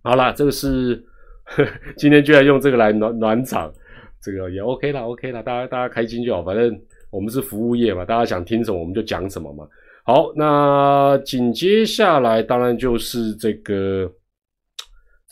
[0.04, 1.02] 好啦，这个是
[1.98, 3.72] 今天居然用这个来暖暖场，
[4.22, 9.66] 这个也 OK 啦 OK 啦，大家大家开心就好，反正我们是服务业嘛，大家想听什么我们就讲什么嘛。
[10.04, 14.08] 好，那紧接下来当然就是这个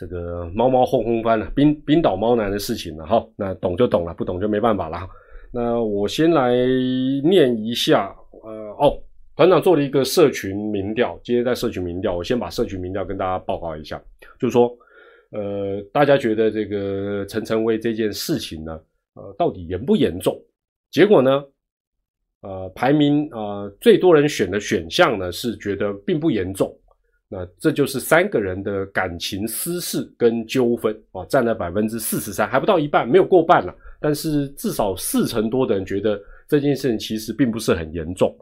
[0.01, 3.23] 这个猫猫轰轰翻了冰冰岛猫男的事情了哈。
[3.37, 5.07] 那懂就懂了，不懂就没办法了。
[5.53, 6.55] 那我先来
[7.23, 8.99] 念一下，呃哦，
[9.37, 14.03] 团长做了一个社群民调，今天在社群民调，我先把社群民调跟大家报告一下，
[14.39, 14.75] 就是说，
[15.33, 18.81] 呃，大家觉得这个陈晨威这件事情呢，
[19.17, 20.41] 呃，到底严不严重？
[20.91, 21.45] 结果呢？
[22.43, 26.75] 呃，排名啊，最多人选的选项呢是觉得并不严重，
[27.33, 33.73] 那这就是三个人的感情私事跟纠纷啊，占了百分之四十三，还不到一半，没有过半了。
[34.01, 38.37] 但是至少四成多的人觉得这件事情其实并不是很严重。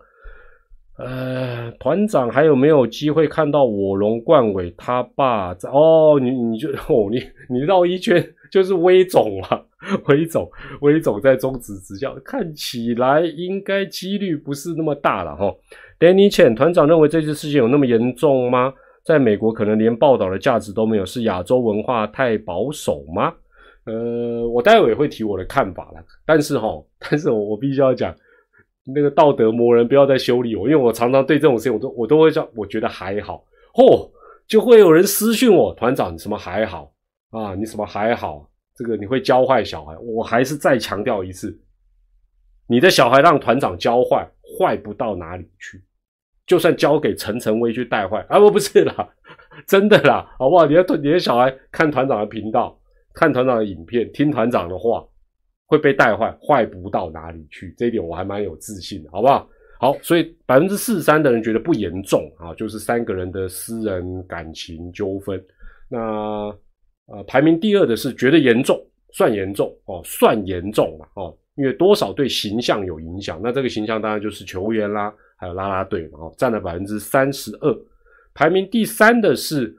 [0.99, 5.71] 呃，团长还有没有机会看到我龙冠伟他爸在？
[5.71, 9.63] 哦，你你就哦，你你绕一圈就是威总啊。
[10.09, 15.55] 威总，威总在中职执教，看起来应该几率不是那么大了哈。
[16.01, 18.75] Danny Chen 团长认为这次事件有那么严重吗？
[19.05, 23.33] 在美国可能连报道的价值都没有，是亚洲文化太保守吗？
[23.85, 26.05] 呃，我待会也会提我的看法了。
[26.27, 28.13] 但是哈，但是我我必须要讲，
[28.95, 33.45] 那个道德魔人不要再修理我，因为我常常对这种事情，我都我都会叫我觉得还好。
[33.75, 34.11] 嚯，
[34.47, 36.93] 就会有人私讯我，团长你什么还好
[37.31, 37.55] 啊？
[37.55, 38.49] 你什么还好？
[38.75, 41.59] 这个你会教坏小孩，我还是再强调一次，
[42.69, 44.27] 你的小孩让团长教坏，
[44.59, 45.83] 坏不到哪里去。
[46.47, 49.09] 就算交给陈晨威去带坏，啊不不是啦，
[49.67, 50.65] 真的啦，好不好？
[50.65, 52.79] 你的你的小孩看团长的频道，
[53.13, 55.05] 看团长的影片，听团长的话，
[55.69, 57.73] 会被带坏，坏不到哪里去。
[57.79, 59.49] 这一点我还蛮有自信的，好不好？
[59.79, 65.41] 好，所以百分之四十三的人觉得不严重啊，就是三个人的私人感情纠纷。
[65.89, 66.53] 那。
[67.11, 68.79] 呃，排名第二的是觉得严重，
[69.15, 73.41] 算严重哦，算严重了哦，因为多少对形象有影响。
[73.43, 77.75] 那这个形象当然就是球员啦，还有啦啦队嘛，哦，占了百分之三十二。
[78.35, 79.75] 排名第三的是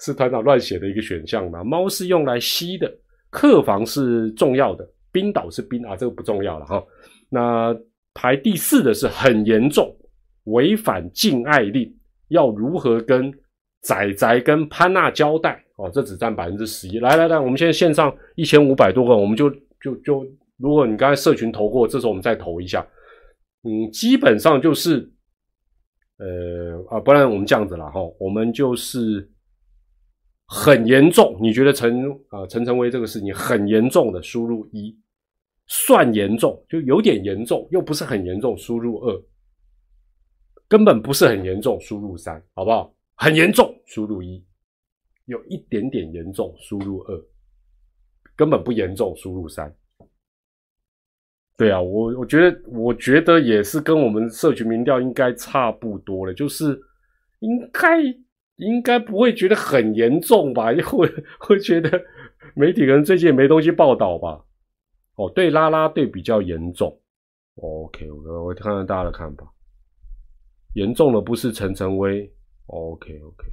[0.00, 2.92] 是团长乱写的一个选项嘛，猫是用来吸的，
[3.30, 6.82] 客房是重要的，冰岛是冰啊，这个不重要了哈。
[7.28, 7.76] 那
[8.14, 9.96] 排第四的是很严重，
[10.44, 11.92] 违反禁爱令，
[12.28, 13.32] 要如何跟
[13.82, 15.64] 仔仔跟潘娜交代？
[15.76, 16.98] 哦，这只占百分之十一。
[16.98, 19.48] 来来来，我们现在线上一千五百多个，我们就
[19.80, 20.26] 就就，
[20.58, 22.86] 如果你刚才社群投过，这时候我们再投一下。
[23.62, 25.10] 嗯，基本上就是，
[26.18, 29.26] 呃啊，不然我们这样子了哈，我们就是
[30.52, 31.38] 很严重。
[31.40, 34.92] 你觉得陈啊陈成威这个事情很严重的，输入一；
[35.68, 39.22] 算严重，就有点严重，又不是很严重，输入二；
[40.66, 42.92] 根本不是很严重，输入三，好不好？
[43.14, 44.44] 很严重，输入一。
[45.26, 47.16] 有一点点严重，输入二；
[48.34, 49.72] 根本不严重，输入三。
[51.56, 56.76] 对啊，我我觉得，我觉得也是跟我们社群民调应该差不多了，就是
[57.38, 58.02] 应该
[58.60, 60.70] 应该不会觉得很严重吧？
[60.74, 62.00] 因为会觉得
[62.54, 64.44] 媒体可能最近也没东西报道吧？
[65.16, 66.96] 哦，对，拉拉队比较严重。
[67.56, 69.50] OK，我我看看大家的看法，
[70.74, 72.30] 严重的不是陈晨威。
[72.66, 73.46] OK，OK。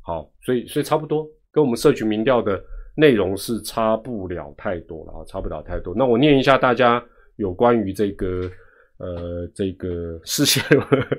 [0.00, 2.62] 好，所以所以差不多跟我们社群民调的
[2.96, 5.94] 内容是差不了太多了啊，差不了太多。
[5.94, 7.04] 那我念一下大家
[7.36, 8.50] 有关于这个
[9.00, 10.60] 呃这个是羡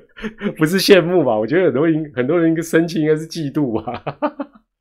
[0.56, 1.36] 不是羡慕吧？
[1.36, 4.02] 我觉得很多人很多人应该生气，应该是嫉妒吧。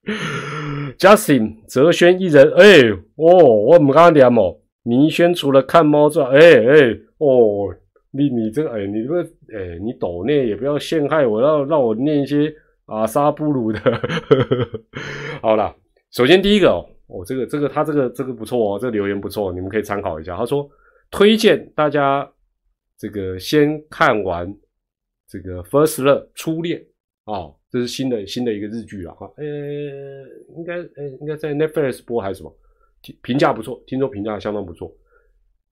[0.97, 7.73] Justin 泽轩一人，哎哦，我唔刚点哦，倪轩除了看猫之外，哎哎哦，
[8.11, 9.21] 你你这个哎你这个
[9.53, 12.53] 哎你抖念也不要陷害我，要让我念一些。
[12.87, 13.79] 阿萨布鲁的，
[15.41, 15.73] 好了，
[16.11, 20.35] 首先第一个哦，我这个这个他这个这个不错哦，这个留言不错，你们可以参考一下。
[20.35, 20.69] 他说
[21.09, 22.29] 推荐大家
[23.01, 24.55] 这个先看完
[25.27, 26.79] 这个《First Love》初恋
[27.23, 29.43] 啊，这是新的新的一个日剧啊，呃，
[30.55, 32.55] 应该呃应该在 Netflix 播还是什么？
[33.01, 34.95] 评评价不错，听说评价相当不错。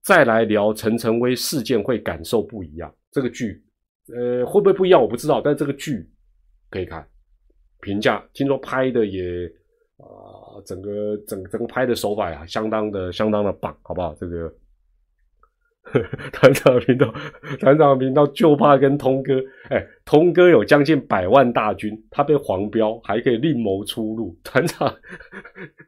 [0.02, 3.62] 再来聊陈晨威事件会感受不一样，这个剧
[4.12, 6.10] 呃会不会不一样我不知道，但这个剧。
[6.68, 7.04] 可以看
[7.80, 9.46] 评价，听说拍的也
[9.98, 14.14] 啊，整个整整个拍的手法呀，相当的相当的棒，好不好？
[14.14, 14.52] 这个
[16.32, 17.12] 团长频道，
[17.58, 19.40] 团长频道就怕跟通哥，
[19.70, 24.36] 哎，通哥有将近百万大军，他被黄标，还可以另谋出路。
[24.44, 24.94] 团长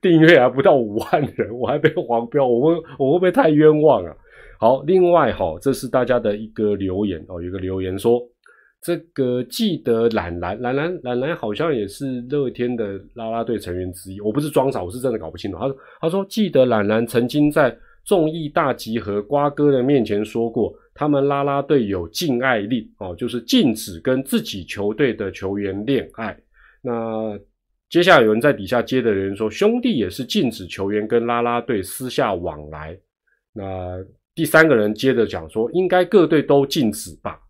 [0.00, 4.12] 订阅还不到五万人，我还被黄标，我会我会不会太冤枉啊？
[4.58, 8.20] 好，另外哈，这是大家的一个留言哦，有个留言说，
[8.80, 15.58] 这个记得懒懒懒懒懒懒好像也是乐天的啦啦队成员之一，我不是装傻，我是真的搞不清楚。
[15.58, 20.74] 他说他说记得懒懒曾经在综艺大集合瓜哥的面前说过。
[20.94, 26.38] 他们拉拉队有禁爱令哦，就是禁止跟自己球队的球员恋爱。
[26.82, 27.34] 那
[27.88, 32.94] 接下来有人在底下接的人说，兄弟也是禁止球员跟拉拉队私下往来。
[33.54, 37.40] 那第三个人接着讲说，应该各队都禁止吧？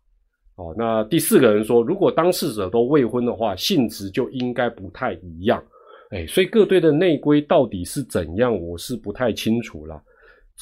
[0.54, 5.60] 哦，那第四个人说，如果当事者都未婚的话，性质就应该不太一样。
[6.10, 10.00] 哎，所以各队的内规到底是怎样，我是不太清楚了。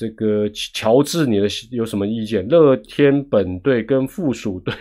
[0.00, 2.48] 这个乔治，你的有什么意见？
[2.48, 4.72] 乐天本队跟附属队，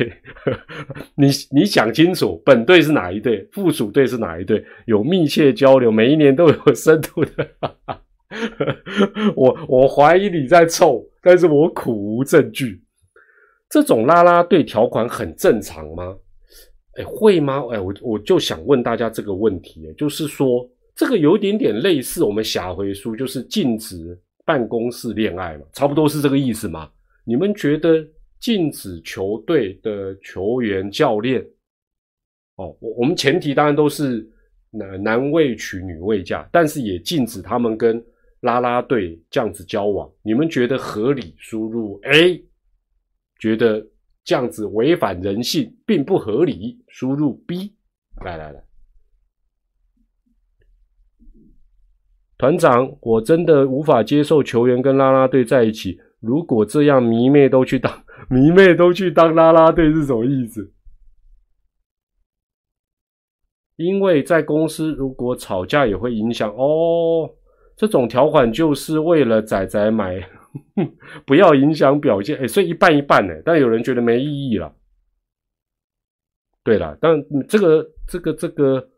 [1.16, 4.64] 你你讲清楚，本队是哪一队，附属队是哪一队？
[4.86, 7.46] 有密切交流，每一年都有深度的。
[9.36, 12.82] 我我怀疑你在凑，但是我苦无证据。
[13.70, 16.16] 这种拉拉队条款很正常吗？
[16.98, 17.62] 哎，会吗？
[17.74, 24.18] 哎，我我就想问大家这个问题，就是说，这个有点点类似我们下回书，就是禁止。
[24.50, 26.90] 办公室恋爱嘛，差不多是这个意思嘛？
[27.24, 28.04] 你们觉得
[28.40, 31.40] 禁止球队的球员、教练，
[32.56, 34.28] 哦，我我们前提当然都是
[34.72, 38.04] 男男未娶女未嫁，但是也禁止他们跟
[38.40, 40.12] 拉拉队这样子交往。
[40.24, 41.36] 你们觉得合理？
[41.38, 42.44] 输入 A，
[43.38, 43.86] 觉得
[44.24, 46.84] 这样子违反人性，并不合理。
[46.88, 47.76] 输入 B，
[48.26, 48.64] 来来来。
[52.40, 56.00] 团长，我真的无法接受球员跟啦啦队在一起。
[56.22, 60.72] 如果这样，迷妹都去当迷妹都去当啦啦队是什么意思？
[63.76, 67.30] 因为在公司如果吵架也会影响哦。
[67.76, 70.26] 这种条款就是为了仔仔买，
[71.28, 72.38] 不要影响表现。
[72.38, 73.34] 哎，所以一半一半呢。
[73.44, 74.74] 但有人觉得没意义了。
[76.64, 78.90] 对了，但这个这个这个。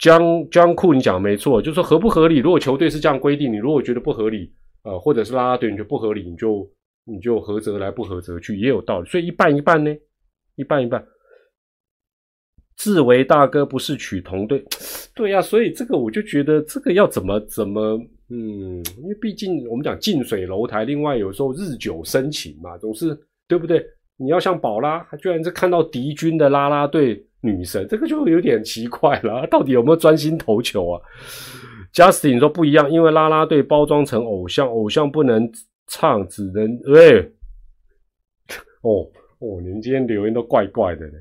[0.00, 2.38] 江江库，你讲的没错，就说合不合理？
[2.38, 4.50] 如果球队是这样规定，你如果觉得不合理，
[4.82, 6.66] 呃，或者是拉拉队你觉得不合理，你就
[7.04, 9.08] 你就合则来，不合则去，也有道理。
[9.10, 9.94] 所以一半一半呢，
[10.56, 11.06] 一半一半。
[12.76, 14.64] 自为大哥不是取同队，
[15.14, 23.14] 对呀，所以这个我就觉得这个要怎么怎么，嗯，因为毕竟我们讲近水楼台，另外有时候日久生情嘛，总是
[23.46, 23.84] 对不对？
[24.16, 27.22] 你要像宝拉，他居然是看到敌军的拉拉队。
[27.42, 31.00] 女神，这个就有点奇怪了，到底有没有专心投球啊
[31.94, 35.50] ？Justin 说不一样，因为拉拉队包装成偶像，偶像不能
[35.86, 37.16] 唱，只能哎，
[38.84, 41.14] 哦哦，你们今天留言都怪怪的嘞，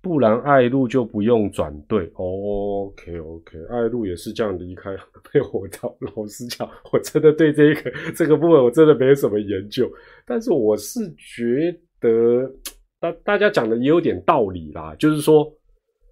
[0.00, 2.08] 不然爱路就不用转队。
[2.14, 4.90] OK OK，爱路也是这样离开，
[5.32, 5.92] 被我到。
[6.00, 9.90] 老实讲，我真的对这个这个部分我真的没有什么研究，
[10.24, 12.48] 但是我是觉得。
[13.04, 15.44] 大大家讲的也有点道理啦，就是说，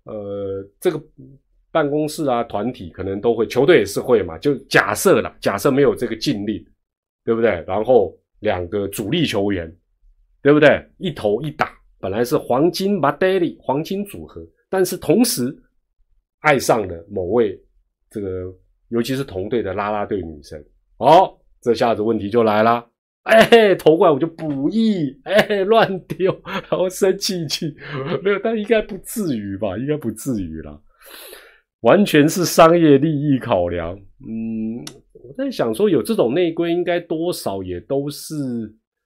[0.04, 1.02] 呃，这个
[1.70, 4.36] 办公室啊，团体可能都会，球队也是会嘛。
[4.36, 6.62] 就假设了，假设没有这个禁令，
[7.24, 7.64] 对不对？
[7.66, 9.74] 然后两个主力球员，
[10.42, 10.86] 对不对？
[10.98, 15.56] 一投一打，本来是黄金马德里黄金组合，但是同时
[16.40, 17.58] 爱上了某位
[18.10, 18.54] 这个，
[18.88, 20.62] 尤其是同队的啦啦队女生，
[20.98, 22.86] 哦，这下子问题就来了。
[23.22, 27.74] 哎，投过来我就补一，哎，乱丢，然后生气气，
[28.22, 29.76] 没有，但应该不至于吧？
[29.78, 30.78] 应该不至于啦，
[31.80, 33.94] 完全是商业利益考量。
[34.26, 38.34] 嗯，我在想说，有这种内规，应该多少也都是，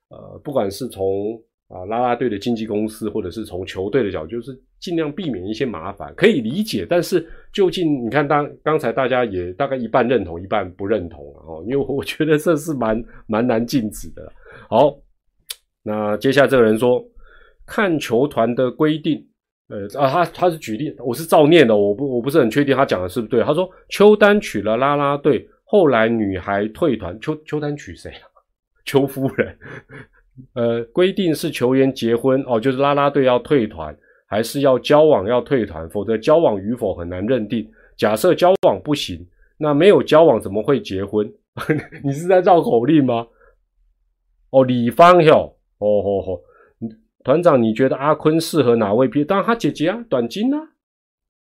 [0.08, 1.40] 呃，不管是从。
[1.68, 6.86] 啊，拉拉队的经纪公司，或者是从球队的角度，就是尽量避免一些麻烦，可以理解。
[6.88, 11.42] 但是究竟你看，当刚才大家也大概一半认同，一半不认同啊。
[11.44, 14.32] 哦，因为我觉得这是蛮蛮难禁止的。
[14.68, 14.96] 好，
[15.82, 17.04] 那接下来这个人说，
[17.66, 19.26] 看球团的规定，
[19.68, 23.42] 呃啊，他他是举例，我是照念的，我不我不是很确定他讲的是不是对。
[23.42, 28.30] 他说邱丹娶了拉拉队，后来女孩退团，邱邱丹娶谁啊？
[28.86, 29.58] 邱夫人。
[30.54, 35.88] 呃，规定是球员结婚哦，就是拉拉队要退团，还是要交往要退团？
[35.88, 37.66] 否则交往与否很难认定。
[37.96, 39.26] 假设交往不行，
[39.56, 41.32] 那没有交往怎么会结婚？
[42.04, 43.26] 你是在绕口令吗？
[44.50, 46.40] 哦，李芳哟，哦哦哦，
[47.24, 49.08] 团长，你觉得阿坤适合哪位？
[49.24, 50.60] 当然他姐姐啊，短金啊，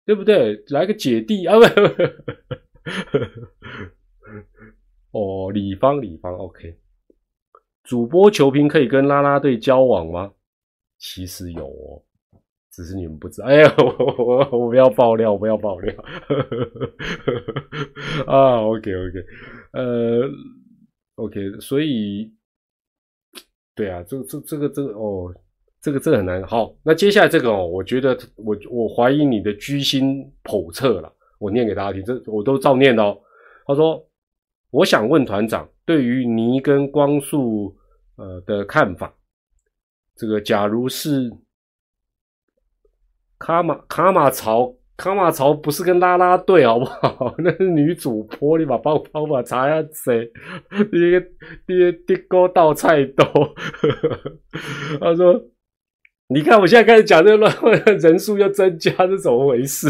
[0.05, 0.63] 对不对？
[0.69, 1.65] 来个姐弟啊，不，
[5.19, 6.77] 哦，李芳，李芳，OK。
[7.85, 10.33] 主播球评可以跟啦啦队交往吗？
[10.99, 12.03] 其实有哦，
[12.73, 13.49] 只是你们不知道。
[13.49, 15.95] 哎呀， 我我我不要爆料，不要爆料。
[18.27, 19.27] 啊，OK OK，
[19.73, 20.23] 呃
[21.17, 22.33] ，OK，所以，
[23.75, 25.35] 对啊，这这这个这个哦，
[25.83, 26.43] 这个这个很难。
[26.45, 31.13] 好，那接下来这个哦，我觉得我我怀疑你的居心叵测了。
[31.39, 33.21] 我念给大家听，这我都照念的哦。
[33.67, 34.03] 他说
[34.71, 37.77] ：“我想问团长，对于泥跟光速
[38.17, 39.15] 呃的看法，
[40.17, 41.31] 这个假如是
[43.39, 47.35] 卡马卡马槽。”卡马槽不是跟拉拉队好不好？
[47.43, 50.31] 那是女主播，你把帮帮我查下谁？
[50.93, 51.21] 爹
[51.67, 53.27] 爹爹哥倒菜多。
[55.01, 55.35] 他说
[56.31, 57.53] ：“你看我现在开始讲这个乱，
[57.99, 59.89] 人数又增加，是怎么回事？”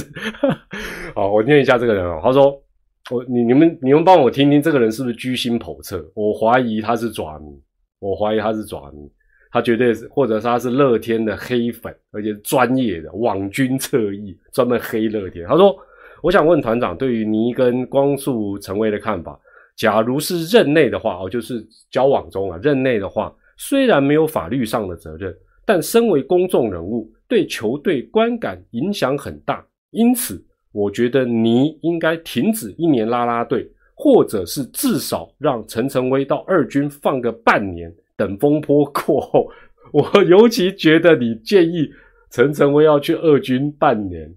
[1.15, 2.19] 好，我念一下这个人哦。
[2.25, 2.64] 他说
[3.11, 6.05] ：“我你你们你们帮我听听，这个人是不是居心叵测？
[6.15, 7.61] 我怀疑他是爪迷，
[7.99, 9.11] 我怀疑他是爪迷。”
[9.55, 15.47] 他绝对是，或者是他是乐天的黑粉，而且专业的网军侧翼，专门黑乐天。
[15.47, 15.77] 他说
[16.25, 19.39] ：“我想问团长，对于尼跟光速成威的看法，
[19.77, 25.33] 假如是任内的话，哦，就是交往中啊，任内的话，虽然没有法律上的责任，
[25.65, 29.65] 但身为公众人物，对球队观感影响很大。
[29.93, 30.45] 因此，
[30.75, 39.49] 我觉得你应该停止一年拉拉队，或者是至少让陈成威到二军放个半年。”等风波过后，
[39.93, 41.91] 我尤其觉得你建议
[42.31, 44.33] 陈晨威要去二军半年，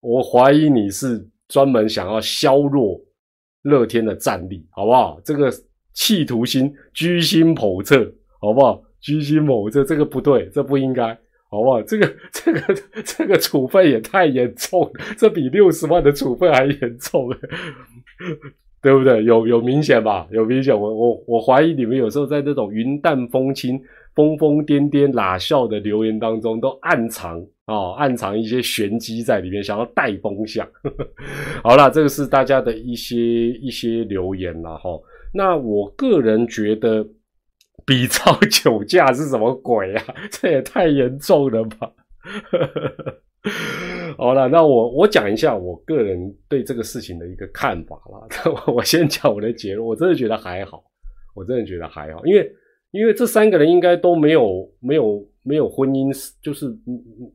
[0.00, 2.98] 我怀疑你是专门想要削弱
[3.64, 5.20] 乐天的战力，好不好？
[5.22, 5.52] 这个
[5.92, 8.10] 企图心居心叵测，
[8.40, 8.82] 好不好？
[9.02, 11.08] 居心叵测，这个不对，这不应该，
[11.50, 11.82] 好不好？
[11.82, 12.60] 这个这个
[13.04, 17.28] 这个处分也太严重，这比六十万的处分还严重。
[18.82, 19.22] 对不对？
[19.24, 20.26] 有有明显吧？
[20.30, 20.74] 有明显。
[20.74, 23.78] 我我我怀疑你们有时候在这种云淡风轻、
[24.14, 30.66] 疯疯癫癫、拉笑的留言当中，都暗藏啊，暗藏一些玄机在里面，想要带风向。
[31.62, 34.98] 好了，这个是大家的一些一些留言了哈。
[35.34, 37.06] 那我个人觉得，
[37.84, 40.14] 比照酒驾是什么鬼啊？
[40.30, 41.90] 这也太严重了吧！
[44.18, 48.28] 好了，那我我讲一下我个人对这个事情的一个看法啦。
[48.72, 50.82] 我先讲我的结论，我真的觉得还好，
[51.34, 52.52] 我真的觉得还好，因为
[52.90, 56.12] 因为这三个人应该都没有没有没有婚姻，
[56.42, 56.66] 就是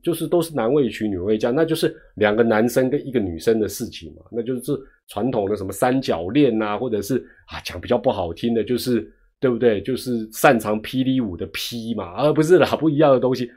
[0.04, 4.74] 就是都是男未娶女未嫁，那就是两个男生跟一个女生的事情嘛，那就是
[5.08, 7.18] 传统的什么三角恋呐，或者是
[7.48, 9.82] 啊讲比较不好听的，就是对不对？
[9.82, 13.50] 就是擅长霹雳舞的霹嘛，而不是啦不一样的东西。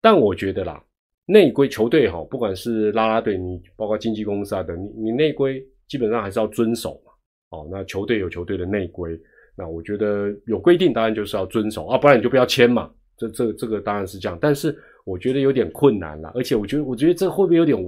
[0.00, 0.82] 但我觉得啦。
[1.24, 7.12] 内规球队哈，不管是拉拉队，你包括经纪公司啊等，你你内规基本上还是要遵守嘛。
[7.50, 9.16] 哦，那球队有球队的内规，
[9.56, 12.90] 那我觉得有规定，当然就是要遵守啊，不然你就不要签嘛。
[13.16, 17.80] 这这这个当然是这样，但是我觉得有点困难了，而且我觉得我觉得这会不会有点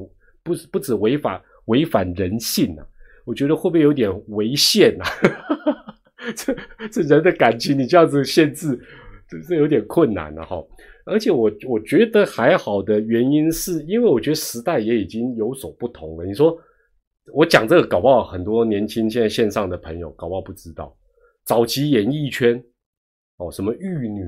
[0.45, 2.87] 不不止违法违反人性啊？
[3.27, 5.05] 我觉得会不会有点违宪啊？
[6.37, 6.55] 这
[6.89, 8.79] 这人的感情你这样子限制，
[9.29, 10.63] 这这有点困难了哈。
[11.07, 16.25] 而且我我觉得还好的原因是因为我觉得时代也已经有所不同了。
[16.25, 16.57] 你说
[17.33, 20.97] 我讲这个搞不好很多年轻现在线上的朋友搞不好不知道，
[21.45, 22.63] 早期演艺圈
[23.37, 24.23] 哦什么玉女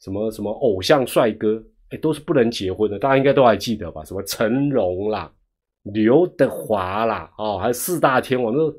[0.00, 4.04] 什么什么偶像帅哥哎都是不能结婚的，大家应该都还记得吧？
[4.04, 5.32] 什么成龙啦、
[5.82, 8.72] 刘德华啦哦，还有四大天王都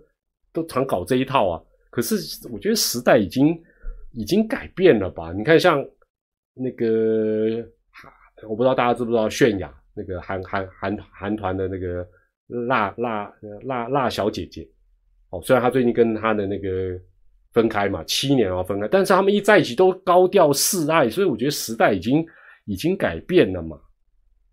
[0.53, 1.61] 都常搞这一套啊。
[1.91, 2.15] 可是
[2.49, 3.55] 我觉得时代已经
[4.13, 5.31] 已经改变了吧？
[5.31, 5.85] 你看像。
[6.53, 7.65] 那个
[8.43, 12.05] 我不知道大家知不知道泫雅那个韩韩韩韩团的那个
[12.67, 13.31] 辣辣
[13.63, 14.67] 辣辣小姐姐
[15.29, 16.99] 哦，虽然她最近跟她的那个
[17.53, 22.23] 分开嘛，七年啊分开，但是他们一在一起都高调示爱，所以我觉得时代已经
[22.65, 23.79] 已经改变了嘛，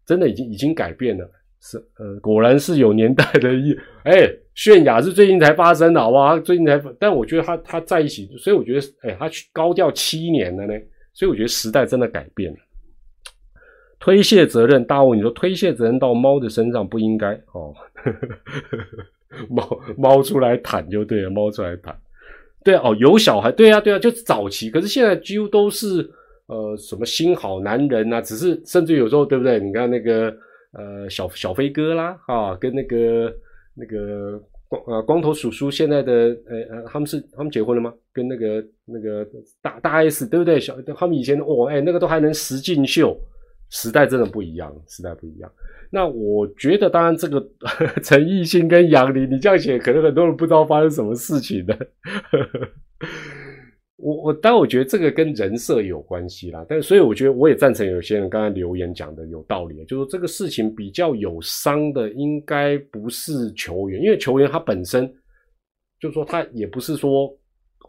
[0.07, 1.29] 真的已经已经改变了，
[1.61, 6.37] 是呃果然是有年代的意，哎，泫雅是最近才发生的，好不好？
[6.41, 10.75] 最近才，但我觉得他他在一起，所以我觉得哎，他高调七年了呢。
[11.15, 12.59] 所以我觉得时代真的改变了，
[13.99, 17.75] 推卸责任，大雾，你说推卸责任到猫的身上不应该哦，
[19.49, 21.97] 猫猫出来坦就对了，猫出来坦，
[22.65, 26.09] 对哦，有小孩，对啊对啊，就早期，可是现在几乎都是
[26.47, 29.59] 呃什么新好男人啊，只是甚至有时候对不对？
[29.59, 30.33] 你看那个
[30.73, 33.35] 呃小小飞哥啦啊，跟那个
[33.79, 34.43] 那个。
[34.71, 37.91] 光呃光头叔叔现在的呃呃他们是他们结婚了吗？
[38.13, 39.27] 跟那个那个
[39.63, 40.61] 大大 S 对不对？
[40.61, 43.19] 小他们以前哦哎那个都还能十进秀，
[43.71, 45.51] 时代真的不一样，时代不一样。
[45.91, 47.41] 那我觉得当然这个
[48.05, 51.75] 陈奕迅跟杨林，你这样写可能很多人不知道发生什么事情的。
[53.99, 56.65] 我我，但我觉得这个跟人设有关系啦。
[56.69, 65.13] 但所以我觉得我也赞成有些人刚才留言讲的有道理，就是这个事情比较有伤的，应该不是球员，因为球员他本身
[65.99, 67.37] 就说他也不是说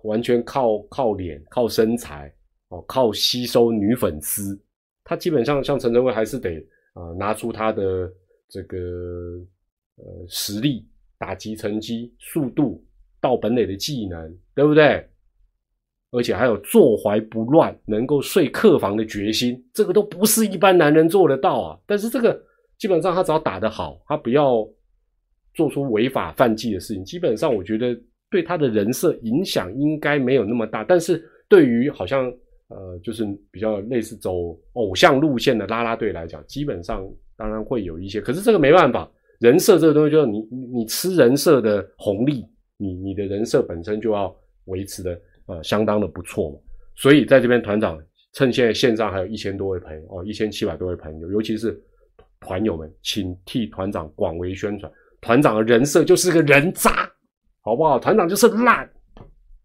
[0.03, 2.33] 完全靠靠脸、靠身材
[2.69, 4.59] 哦，靠吸收女粉丝。
[5.03, 6.57] 他基本上像陈晨威还是得
[6.93, 8.11] 啊拿出他的
[8.47, 8.77] 这个
[9.97, 10.87] 呃实力、
[11.19, 12.83] 打击成绩、速度、
[13.21, 15.07] 到本垒的技能，对不对？
[16.11, 21.79] 而且还有坐怀不乱、能够睡客房的决心，这个都不是一般男人做得到啊。
[21.85, 22.41] 但是这个
[22.77, 24.67] 基本上他只要打得好，他不要
[25.53, 27.95] 做出违法犯纪的事情，基本上我觉得
[28.31, 30.83] 对他的人设影响应该没有那么大。
[30.83, 32.25] 但是对于好像
[32.69, 37.07] 呃就是比较类似走偶像路线的啦啦队来讲，基本上
[37.37, 38.19] 当然会有一些。
[38.19, 39.07] 可是这个没办法，
[39.39, 40.39] 人设这个东西就是你
[40.73, 42.43] 你吃人设的红利，
[42.77, 44.35] 你你的人设本身就要
[44.65, 45.19] 维持的。
[45.49, 46.57] 呃，相当的不错嘛，
[46.95, 47.99] 所以在这边团长
[48.33, 51.75] 趁现在线上还有一千多位朋友哦，一千七百多位朋友，尤其是
[52.39, 54.91] 团友们，请替团长广为宣传。
[55.21, 57.11] 团长的人设就是个人渣，
[57.61, 57.97] 好不好？
[57.97, 58.87] 团长就是烂，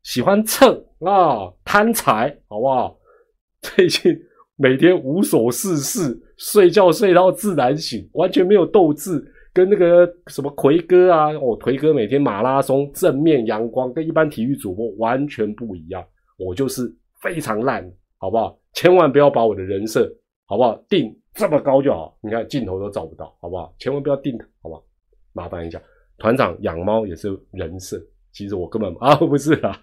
[0.02, 2.98] 喜欢蹭啊，贪财，好不好？
[3.60, 4.18] 最近
[4.56, 9.22] 每天无所事事，睡觉睡到自然醒，完全没有斗志。
[9.54, 16.04] 跟那个什么奎哥啊，哦，奎哥每天马拉松正面阳光，跟一般体育主播完全不一样。
[16.36, 16.92] 我就是
[17.22, 17.88] 非常烂，
[18.18, 18.58] 好不好？
[18.72, 20.12] 千万不要把我的人设，
[20.46, 20.76] 好不好？
[20.88, 22.18] 定这么高就好。
[22.20, 23.72] 你看镜头都照不到，好不好？
[23.78, 24.84] 千万不要定，好不好？
[25.32, 25.80] 麻烦一下，
[26.18, 27.96] 团长养猫也是人设，
[28.32, 29.80] 其实我根本啊不是啦。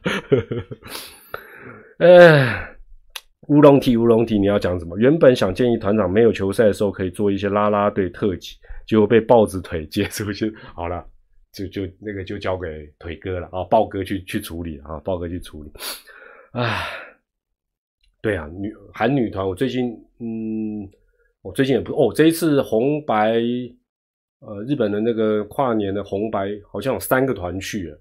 [2.00, 2.76] 哎，
[3.52, 4.98] 乌龙体乌龙体，你要讲什么？
[4.98, 8.56] 原本想建议团长没有球赛的时候可以做一些啦啦队特辑。
[8.88, 11.06] 结果被豹子腿接出去，好了，
[11.52, 15.72] 就就那个就交给腿哥了啊，豹哥去去处理啊，豹哥去处理。
[16.54, 16.88] 唉，
[18.22, 20.90] 对啊，女韩女团，我最近嗯，
[21.42, 23.34] 我最近也不哦，这一次红白
[24.40, 28.00] 呃日本的那个跨年的红白好像有三个团去了，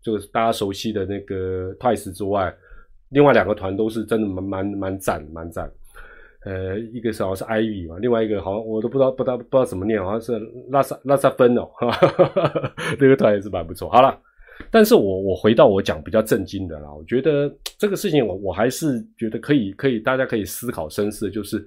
[0.00, 2.54] 就是大家熟悉的那个 Twice 之外，
[3.12, 5.70] 另外两个团都是真的蛮蛮蛮赞蛮赞。
[6.44, 10.36] 呃，一个是好像是 Ivy 嘛，另外一个好像我都不知道，不知道不知道怎么念，好像是
[10.70, 11.70] 拉萨拉萨芬哦，
[12.98, 13.88] 这个团也是蛮不错。
[13.88, 14.18] 好了，
[14.68, 17.48] 但是我我回到我讲比较震惊的啦，我觉得
[17.78, 21.64] 这个事情我我还是觉得可以可以，大家可以思考深思，就是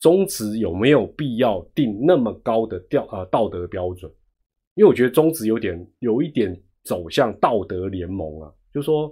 [0.00, 4.10] 中职有没有必要定那么高的调啊道德标准？
[4.74, 9.08] 因为我觉得中职有点有一点走向道德联盟啊，就说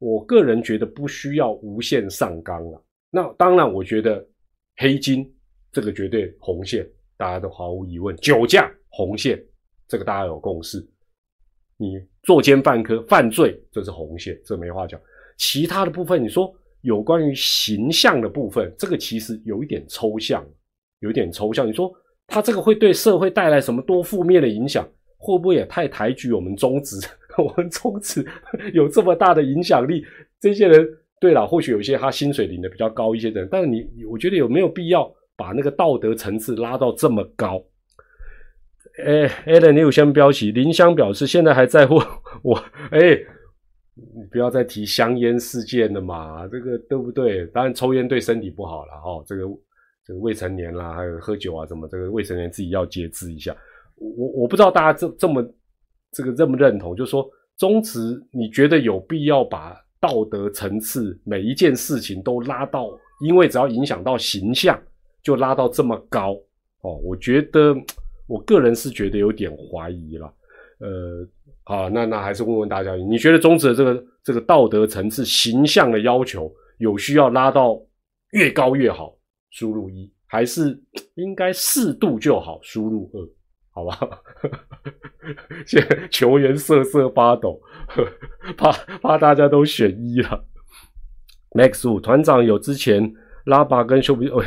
[0.00, 2.84] 我个人觉得不需要无限上纲了。
[3.12, 4.26] 那当然，我觉得。
[4.76, 5.30] 黑金
[5.72, 6.88] 这个绝对红线，
[7.18, 8.16] 大家都毫无疑问。
[8.16, 9.38] 酒驾红线，
[9.86, 10.78] 这个大家有共识。
[11.76, 14.98] 你作奸犯科犯罪，这是红线，这没话讲。
[15.36, 20.42] 其他的部分，你说有关于形象的部分，这个其实有一点抽象，
[21.00, 21.68] 有点抽象。
[21.68, 21.92] 你说
[22.26, 24.88] 他这个会对社会带来什么多负面的影响？
[25.18, 26.96] 会不会也太抬举我们中职？
[27.44, 28.24] 我们中职
[28.74, 30.04] 有这么大的影响力，
[30.40, 30.88] 这些人。
[31.20, 37.62] 对了，或许有一些他薪水领的比较高一些的人，但是你，我觉得有没有必要把那个道德层次拉到这么高？
[39.04, 41.96] 哎，Allen，你有先标起，林香表示现在还在乎
[42.42, 42.56] 我，
[42.90, 43.18] 哎，
[43.94, 47.44] 你不要再提香烟事件了嘛，这个对不对？
[47.48, 49.42] 当然抽烟对身体不好了哈，这个
[50.06, 53.54] 这个未成年啦，还有喝酒啊什么，这个未成年自己要节制一下。
[53.96, 55.46] 我我不知道大家这这么
[56.12, 59.76] 这个认不认同，就是说中职，你觉得有必要把？
[60.02, 62.88] 道德层次，每一件事情都拉到，
[63.20, 64.82] 因为只要影响到形象，
[65.22, 66.32] 就拉到这么高
[66.80, 66.96] 哦。
[67.04, 67.76] 我觉得，
[68.26, 70.34] 我个人是觉得有点怀疑了。
[70.78, 71.28] 呃，
[71.64, 77.78] 好，那那还是问问大家，你觉得中职的这个这个道德层次、形象的要求，有需要拉到
[78.30, 79.14] 越高越好？
[79.50, 80.82] 输入一，还是
[81.16, 82.58] 应该适度就好？
[82.62, 83.28] 输入二。
[83.72, 83.98] 好吧，
[85.64, 87.60] 现在球员瑟瑟发抖，
[88.56, 90.44] 怕怕大家都选一了。
[91.52, 93.12] Max 五团长有之前
[93.46, 94.42] 拉巴跟修比，哦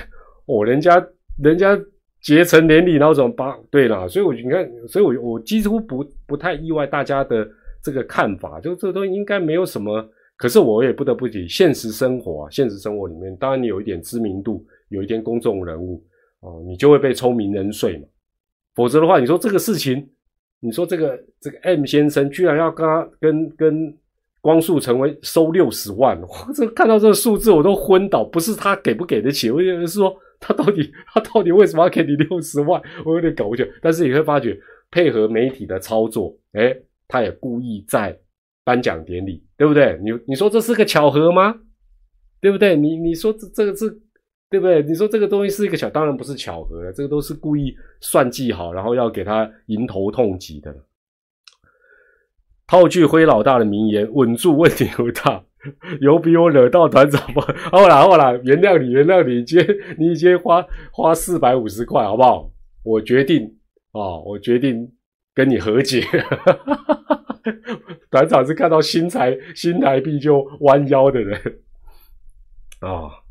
[0.45, 1.05] 哦，人家
[1.41, 1.78] 人家
[2.21, 3.57] 结成连理，然后怎么把？
[3.71, 7.47] 对了，所以我你看，所以我我几乎不不太意外大家的
[7.82, 10.05] 这个看法，就这都应该没有什么。
[10.36, 16.03] 可是我也不得不提，现实生活啊，现实生活里面，当然你有一点知名度，有一点公众人物
[16.41, 18.07] 哦，你就会被抽名人税嘛。
[18.76, 20.09] 否则的话，你说这个事情，
[20.59, 23.97] 你说这个这个 M 先生居然要跟他跟跟
[24.41, 28.24] 光速成为收六十万，我这看到这个数字我都昏倒。
[28.24, 33.65] 不是他给不给得起，我就是说他到底他到底为什么要给你六十万，我有点搞不清。
[33.82, 34.59] 但是你会发觉
[34.91, 36.76] 配合媒体的操作，哎，
[37.07, 38.17] 他也故意在
[38.63, 39.99] 颁奖典礼，对不对？
[40.03, 41.55] 你你说这是个巧合吗？
[42.41, 42.76] 对不对？
[42.76, 43.99] 你你说这这个是。
[44.53, 44.83] 对不对？
[44.83, 50.71] 你说这个东西是一个巧，当然不是巧合了，这个都是故意算计好，然后要给他迎头痛击的。
[52.67, 55.43] 套句灰老大的名言：稳住问题不大，
[56.01, 57.43] 有比我惹到团长吗？
[57.71, 62.51] 好啦好啦，原谅你，原谅你，今天你今天花花四百五十块，好不好？
[62.83, 63.57] 我决定
[63.91, 64.93] 啊，我决定
[65.33, 66.03] 跟你和解。
[68.11, 71.41] 团长是看到新台新台币就弯腰的人
[72.81, 73.22] 啊！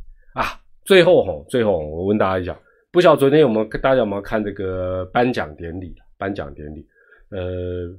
[0.85, 2.59] 最后哈，最后我问大家一下，
[2.91, 5.95] 不晓得昨天有没有大家有没有看这个颁奖典礼？
[6.19, 6.87] 颁奖典礼，
[7.31, 7.91] 呃，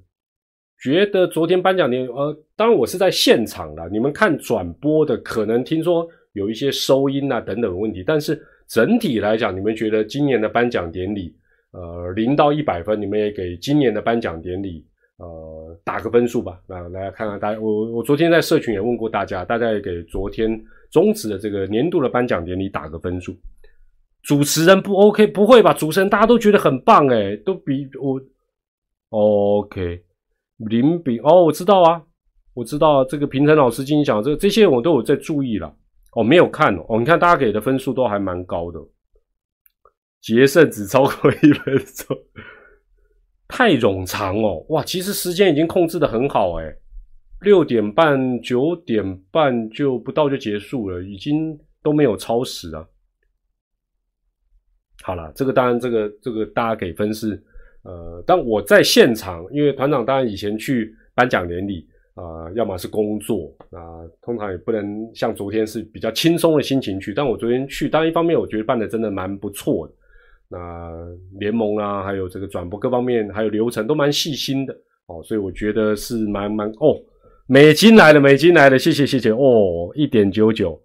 [0.81, 11.35] 觉得昨天颁奖典礼，呃，当然我是在现场的，你们看转播的，可能听说有一些收音啊等等问题，但是整体来讲，你们觉得今年的颁奖典礼，
[11.71, 14.85] 呃，零到一百分，你们也给今年的颁奖典礼。
[15.17, 16.59] 呃，打个分数吧。
[16.67, 20.49] 那来看看大家，我我昨天在社群也问过大家，大家也给昨天
[20.91, 23.35] 终止的这个年度的颁奖典礼打个分数。
[24.23, 25.73] 主持人不 OK，不会吧？
[25.73, 28.21] 主持人大家都觉得很棒诶，都比我
[29.09, 30.01] OK
[30.57, 32.01] 零比哦，我知道啊，
[32.53, 35.75] 我知道这个平成老师今天讲这个这些我都有在注意了。
[36.13, 38.79] 哦，没有看哦，你看大家给的分数都还蛮高的，
[40.21, 42.17] 决胜只超过一分钟。
[43.55, 44.83] 太冗长哦，哇！
[44.83, 46.75] 其实时间已经控制的很好哎，
[47.41, 52.83] 六点半、九点半就不到就结束了，已经都没有超时啊。
[55.03, 57.39] 好了，这个当然，这个这个大家给分是，
[57.83, 69.93] 呃，但我在现场，因为团长当然以前去颁奖典礼啊，要么是工作啊，通常也不能像昨天是比较轻松的心情去，但我昨天去，当然一方面我觉得办的真的蛮不错的。
[70.53, 70.91] 那
[71.39, 74.73] 联盟啊，还有这个转播各方面，还有流程都蛮细心的
[75.07, 77.01] 哦，所以我觉得是蛮蛮哦，
[77.47, 80.79] 美金来了，美金来了，谢谢谢谢哦，一点九九，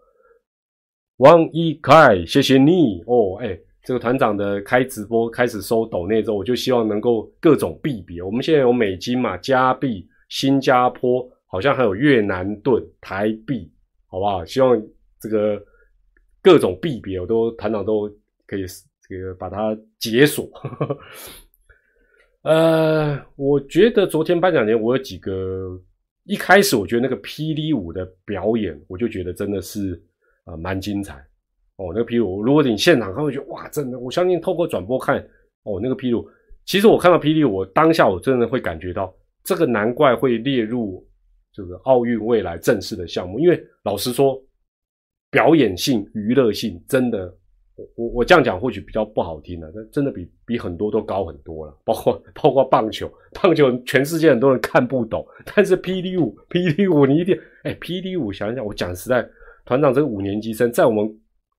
[1.18, 13.70] 王一凯，谢谢你哦，哎，这个团长的开直播开始收抖内之后，我就希望能够各种币别，我们现在有美金嘛，加币，新加坡，好像还有越南盾，台币，
[14.06, 14.42] 好不好？
[14.46, 14.82] 希望
[15.20, 15.62] 这个
[16.40, 18.08] 各种币别，我都团长都
[18.46, 18.64] 可以。
[19.08, 20.46] 这个把它解锁，
[22.42, 25.80] 呃，我觉得昨天颁奖典礼我有几个，
[26.24, 29.98] 一开始我觉得那个霹雳舞的表演，我就觉得真的是
[30.44, 31.14] 啊蛮精彩
[31.76, 31.86] 哦。
[31.94, 35.18] 那个霹雳舞，如果你现场看，会觉得哇，真的，我相信透过转播看
[35.62, 36.28] 哦，那个霹雳舞，
[36.66, 39.10] 其实我看到霹雳舞，当下我真的会感觉到，
[39.42, 41.02] 这个难怪会列入
[41.50, 44.38] 这个奥运未来正式的项目，因为老实说，
[45.30, 47.34] 表演性、娱乐性真的。
[47.94, 51.76] 我我这样讲或许比较不好听了，但真的比比很多都高很多了。
[51.84, 53.10] 包括包括棒球，
[53.40, 59.24] 棒球全世界很多人看不懂，但是霹雳舞，霹雳舞你一定哎，霹雳舞想一想，我讲实在，
[59.64, 61.08] 团长这个五年级生，在我们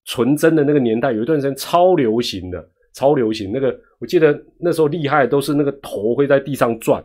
[0.05, 3.51] 纯真的那个年代，有一段时间超流行的，超流行。
[3.51, 7.03] 那个我记得那时候厉害都是那个头会在地上转，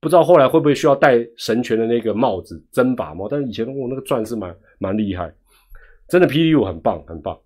[0.00, 5.32] 不知道后来会不会需要戴神拳的那个帽子真法帽，但是以前我那个转是蛮蛮厉害，
[6.08, 7.38] 真的霹雳舞很棒很棒。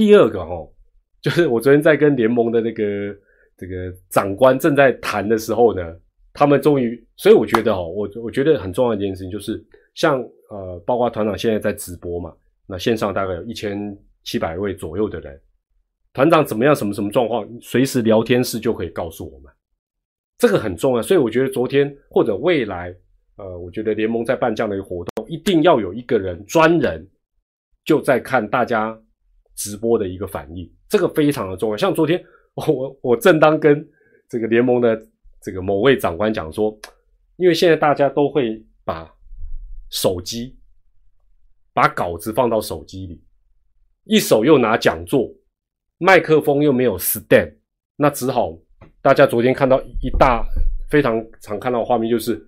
[0.00, 0.66] 第二个哦，
[1.20, 3.14] 就是我昨天在跟联盟的那个
[3.54, 5.94] 这个长官正在谈的时候呢，
[6.32, 9.62] 他们终于，所以我觉得哦，我我觉得很重要的一件事情就是，
[9.94, 12.32] 像呃，包括团长现在在直播嘛，
[12.66, 15.38] 那线上大概有一千七百位左右的人，
[16.14, 19.52] 团长怎么样，什么什么状况，随时聊天室就可以告诉我们，
[20.38, 21.02] 这个很重要。
[21.02, 22.96] 所以我觉得昨天或者未来，
[23.36, 27.06] 呃，我觉得联盟在办这样的一个活动，一定要有一个人专人
[27.84, 28.98] 就在看大家。
[29.60, 31.76] 直播的一个反应，这个非常的重要。
[31.76, 32.18] 像昨天，
[32.56, 33.86] 我我正当跟
[34.26, 34.98] 这个联盟的
[35.42, 36.74] 这个某位长官讲说，
[37.36, 39.06] 因为现在大家都会把
[39.90, 40.58] 手机
[41.74, 43.22] 把稿子放到手机里，
[44.04, 45.30] 一手又拿讲座
[45.98, 47.52] 麦克风又没有 stand，
[47.96, 48.58] 那只好
[49.02, 50.42] 大家昨天看到一大
[50.88, 52.42] 非常常看到的画面，就是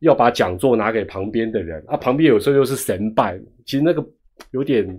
[0.00, 4.02] 要把讲座拿给旁边的人啊，旁边有时候又是神拜，其实那个
[4.52, 4.98] 有点。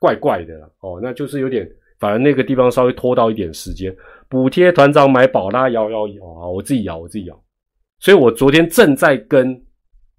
[0.00, 3.94] 怪怪的啦哦，那就是有点，反而那个地方稍微拖到一点时间。
[4.30, 7.44] 补贴团长买宝拉摇摇摇啊，我自己摇，我自己摇。
[7.98, 9.62] 所以我昨天正在跟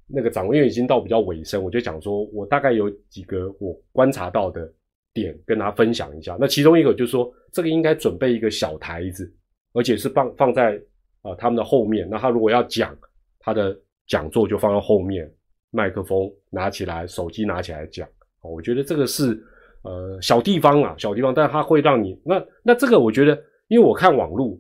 [0.05, 4.71] 那个掌柜，因为已经到比较尾声，我就讲说，我大概有几个我观察到的
[5.15, 6.37] 点跟他分享一下。
[6.39, 9.33] 那其中一个就是说，这个应该准备一个小台子，
[9.73, 10.79] 而且是放放在
[11.23, 12.07] 啊他们的后面。
[12.07, 12.95] 那他如果要讲
[13.39, 13.75] 他的
[14.05, 15.27] 讲座，就放在后面，
[15.71, 18.07] 麦克风拿起来，手机拿起来讲。
[18.43, 19.43] 我觉得这个是。
[19.83, 23.35] 呃，小地方啊，小地方，但它会让你那那这个，我觉得，
[23.67, 24.55] 因为我看网络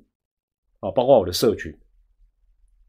[0.79, 1.71] 啊，包括我的社群，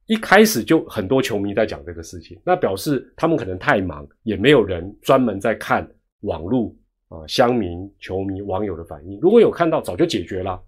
[0.06, 5.86] 一开始就很多球迷在讲这个事情，那表示他们可能太忙，也没有人专门在看
[6.20, 6.74] 网络
[7.08, 9.18] 啊，乡民、球迷、网友的反应。
[9.20, 10.58] 如果有看到，早就解决了。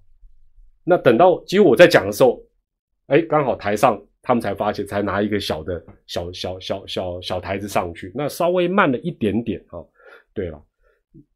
[0.84, 2.42] 那等到其实我在讲的时候，
[3.06, 9.80] 哎，刚好台上他们才发现，才拿一个小的小小小小小台子上去，那稍微慢了一点点啊。
[10.34, 10.62] 对了，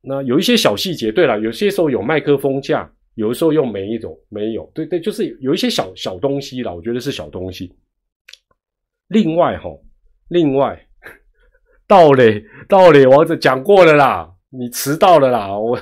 [0.02, 7.72] 那有一些小细节，对了，有些时候有麦克风架，有的时候又没一种没有，对对，就是有一些小小东西啦，我觉得是小东西。
[9.08, 9.70] 另外哈，
[10.28, 10.78] 另外
[11.86, 15.78] 道理 道理，王子讲过了啦，你迟到了啦，我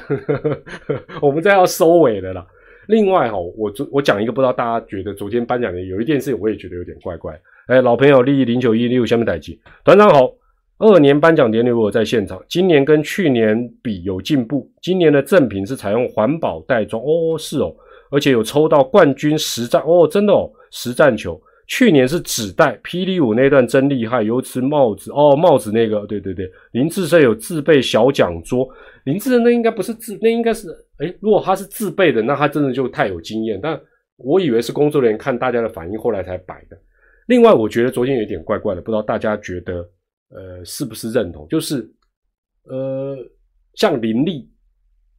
[1.22, 2.46] 我们这要收尾了啦。
[2.88, 7.36] 另外哈，我昨我讲一个，不知道大家觉得昨天颁奖的有一件事，我也觉得有点怪怪。
[7.66, 10.30] 哎，老朋友利益零九一六下面代记团长好，
[10.78, 17.74] 二年颁奖典礼我在现场，今年跟去年比有进步，今年的赠品是采用环保袋装哦，是哦，
[18.10, 21.40] 而且有抽到冠军实战哦，真的哦，实战球。
[21.68, 28.68] 去年是纸袋，霹雳舞那段真厉害，尤其帽子哦，帽子那个，对对对，林志胜有自备小讲桌，
[29.04, 30.68] 林志胜那应该不是自，那应该是，
[30.98, 33.76] 哎，如果他是自备的，那他真的就太有经验，但
[34.16, 36.78] 我以为是工作人员看大家的反应，后来才摆的。
[37.26, 39.84] 另外，我觉得昨天有点怪怪的，不知道大家觉得，
[40.30, 41.46] 呃，是不是认同？
[41.48, 41.90] 就是，
[42.64, 43.16] 呃，
[43.74, 44.50] 像林立，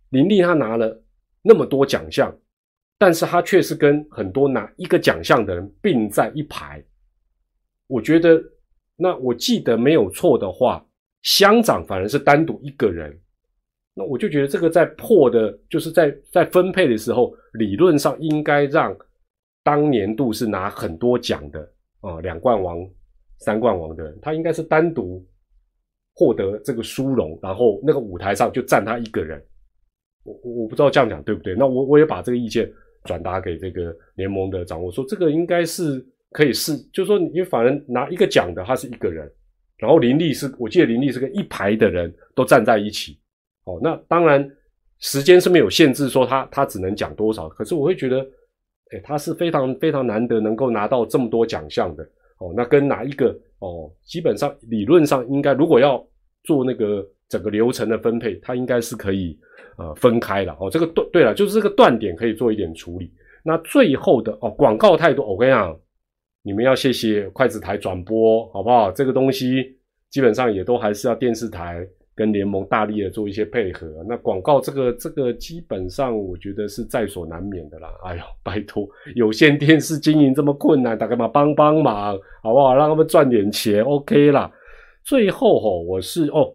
[0.10, 1.04] 林立他拿了
[1.42, 2.36] 那么多奖项。
[3.00, 6.84] 但是他却是跟很多拿一个奖项的人并在一排，
[7.86, 8.42] 我觉得，
[8.96, 10.84] 那我记得没有错的话，
[11.22, 13.16] 乡长反而是单独一个人，
[13.94, 18.98] 那我就觉得这个在破的，就是在在分配的时候，理论上应该让
[19.62, 22.80] 当年度是拿很多奖的啊，两冠王、
[23.40, 25.26] 三冠王的人，他应该是单独
[26.14, 29.42] 获得这个殊荣，然后那个舞台上就站他一个人，
[30.24, 31.56] 我我我不知道这样讲对不对？
[31.56, 32.72] 那我我也把这个意见。
[33.04, 39.32] 转达给这个联盟的掌握，说这个应该是可以试，就是说，因为法人拿一个奖的，他是一个人，
[39.78, 43.18] 然后林立是，我记得林立是跟一排的人都站在一起，
[43.64, 44.46] 哦，那当然
[45.00, 48.20] 时间是没有限制，说他他只能讲多少，可是我会觉得，
[48.92, 52.06] 哎，他是非常非常难得能够拿到这么多奖项的，
[52.40, 56.06] 哦，那跟哪一个哦，基本上理论上应该如果要
[56.44, 59.38] 做那个整个流程的分配，它应该是可以。
[59.80, 63.14] 呃，分开的哦，这个断对了，就是这个断点可以做一点处理。
[63.44, 65.80] 那最后的哦，广告太多，我跟你讲，
[66.42, 68.92] 你们要谢谢筷子台转播，好不好？
[68.92, 69.78] 这个东西
[70.10, 73.88] 基本上也都还是要电视台跟联盟大力的做一些配合。
[74.10, 77.88] 那广告这个这个基本上我觉得是在所难免的啦。
[78.04, 82.76] 哎呦，拜托，有线电视经营这么困难，大家嘛帮帮忙，好不好？
[82.76, 84.52] 让他们赚点钱，OK 啦。
[85.06, 86.54] 最后吼，我是哦。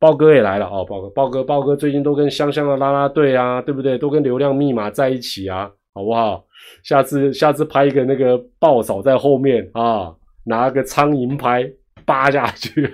[0.00, 3.98] 豹哥也来了哦，豹哥，豹哥，豹哥最近都跟香香的拉拉队啊，对不对？
[3.98, 6.42] 都跟流量密码在一起啊，好不好？
[6.82, 10.10] 下次下次拍一个那个豹嫂在后面啊，
[10.44, 11.70] 拿个苍蝇拍
[12.04, 12.90] 扒下去。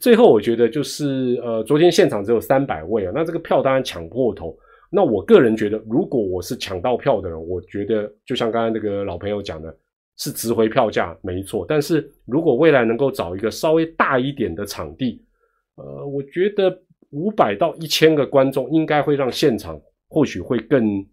[0.00, 4.56] 最后我觉得就是呃，昨天现场只有三百位啊，那这个票当然抢破头。
[4.90, 9.74] 那我个人觉得，如果我是抢到票的人，我觉得就像刚刚那个老朋友讲的，
[10.18, 11.64] 是值回票价没错。
[11.66, 15.24] 但是如果未来能够找一个稍微大一点的场地，
[15.76, 16.78] 呃，我觉得
[17.10, 21.04] 五百到一千个观众应该会让现场或许会更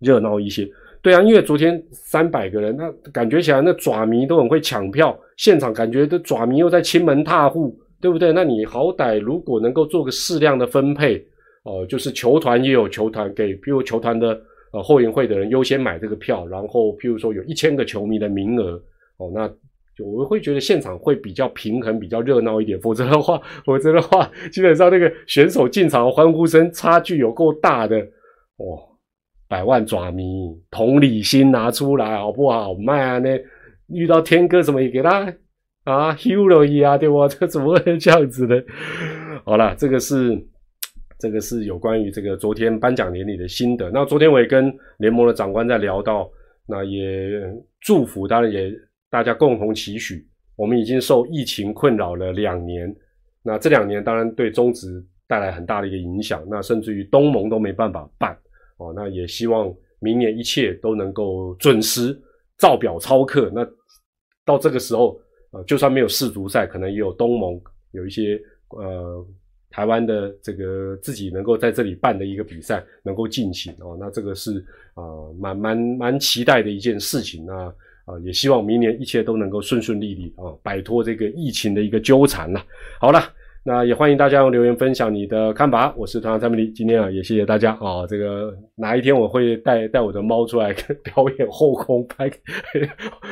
[0.00, 0.68] 热闹一些。
[1.08, 8.30] 对啊，因为昨天三百个人，那感觉起来那爪迷都很会抢票，现场感觉的爪迷又在亲门踏户，对不对？
[8.30, 11.16] 那你好歹如果能够做个适量的分配，
[11.62, 14.38] 哦，就是球团也有球团给，譬如球团的
[14.74, 18.72] 呃后援会的人优先买这个票，然后譬如说有一千个球迷的名额，
[19.16, 19.50] 哦，那。
[20.00, 27.98] 我会觉得现场会比较平衡、比较热闹一点，否则的话， 否则的话，基本上那个选手进场欢呼声差距有够大的，
[28.58, 28.78] 哇！
[29.48, 32.74] 百万爪迷同理心拿出来好不好？
[32.74, 33.18] 卖啊！
[33.18, 33.40] 那
[33.88, 35.32] 遇到天哥什么也给他
[35.84, 37.26] 啊，hero 一啊，对不？
[37.26, 38.62] 这怎么会这样子的？
[39.44, 40.38] 好了，这个是
[41.18, 43.90] 这个是有关于这个昨天颁奖典礼的心得。
[43.90, 46.30] 那昨天我也跟联盟的长官在聊到，
[46.66, 47.42] 那也
[47.80, 48.72] 祝福，当然也。
[49.10, 52.94] 大家共同期许，我们已经受疫情困扰了两年，
[53.42, 58.36] 那这两年当然对中职带来很大的一个影响，那甚至于东盟都没办法办
[58.78, 62.18] 哦，那也希望明年一切都能够准时
[62.56, 63.52] 照表操课。
[63.54, 63.64] 那
[64.44, 65.20] 到这个时候，
[65.50, 67.60] 呃，就算没有世足赛，可能也有东盟
[67.92, 69.24] 有一些呃
[69.70, 74.64] 台湾的这个自己能够在这里办的一个比赛能够进行哦，那这个是
[74.94, 75.04] 啊
[75.38, 77.72] 蛮蛮蛮期待的一件事情那。
[78.08, 82.64] 啊，也希望明年一切都能够顺顺利利啊，摆脱这个疫情的一个纠缠了。
[82.98, 83.20] 好了，
[83.64, 85.92] 那也欢迎大家用留言分享你的看法。
[85.96, 88.06] 我是团长蔡明黎，今天啊也谢谢大家啊。
[88.08, 90.72] 这个哪一天我会带带我的猫出来
[91.04, 92.30] 表演后空拍，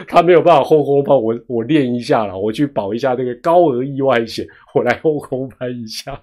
[0.06, 6.20] 他没有办法后空拍，我我练一下了，我去保一下这个高额意外险，我来后空拍一下。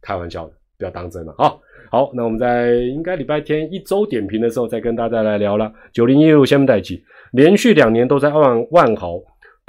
[0.00, 1.52] 开玩笑的，不要当真了啊。
[1.90, 5.72] 好，那我们在应该礼拜天一周点评的时候再跟大家来聊了。
[5.92, 9.18] 九零一路先不带起，连续两年都在万万豪。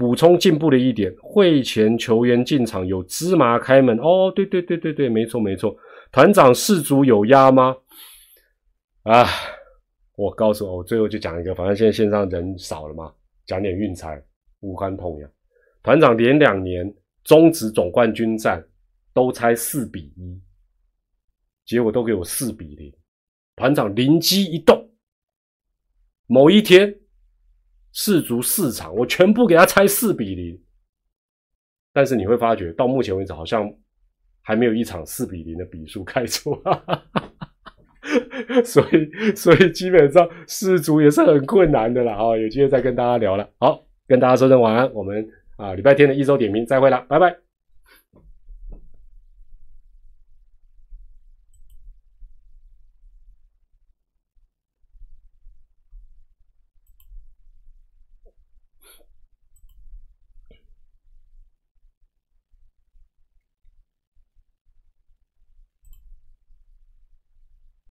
[0.01, 5.77] 补充进步的一点，会前球员进场有芝麻开门哦，对对对对对，没错没错。
[6.11, 7.77] 团长士足有压吗？
[9.03, 9.23] 啊，
[10.15, 13.13] 我告诉我，我最后就讲一个，反正现在线上人少了嘛，
[13.45, 14.19] 讲点运财，
[14.61, 15.29] 无关痛痒。
[15.83, 16.91] 团长连两年
[17.23, 18.67] 中职总冠军战
[19.13, 20.41] 都猜四比一，
[21.63, 22.91] 结果都给我四比零。
[23.55, 24.89] 团长灵机一动，
[26.25, 27.00] 某一天。
[27.93, 30.59] 四足四场，我全部给他猜四比零。
[31.93, 33.69] 但是你会发觉，到目前为止好像
[34.41, 36.57] 还没有一场四比零的比数 开出，
[38.63, 42.37] 所以所以基本上四足也是很困难的了啊！
[42.37, 43.49] 有机会再跟大家聊了。
[43.59, 45.27] 好，跟大家说声晚安，我们
[45.57, 47.50] 啊礼拜天的一周点评再会了，拜拜。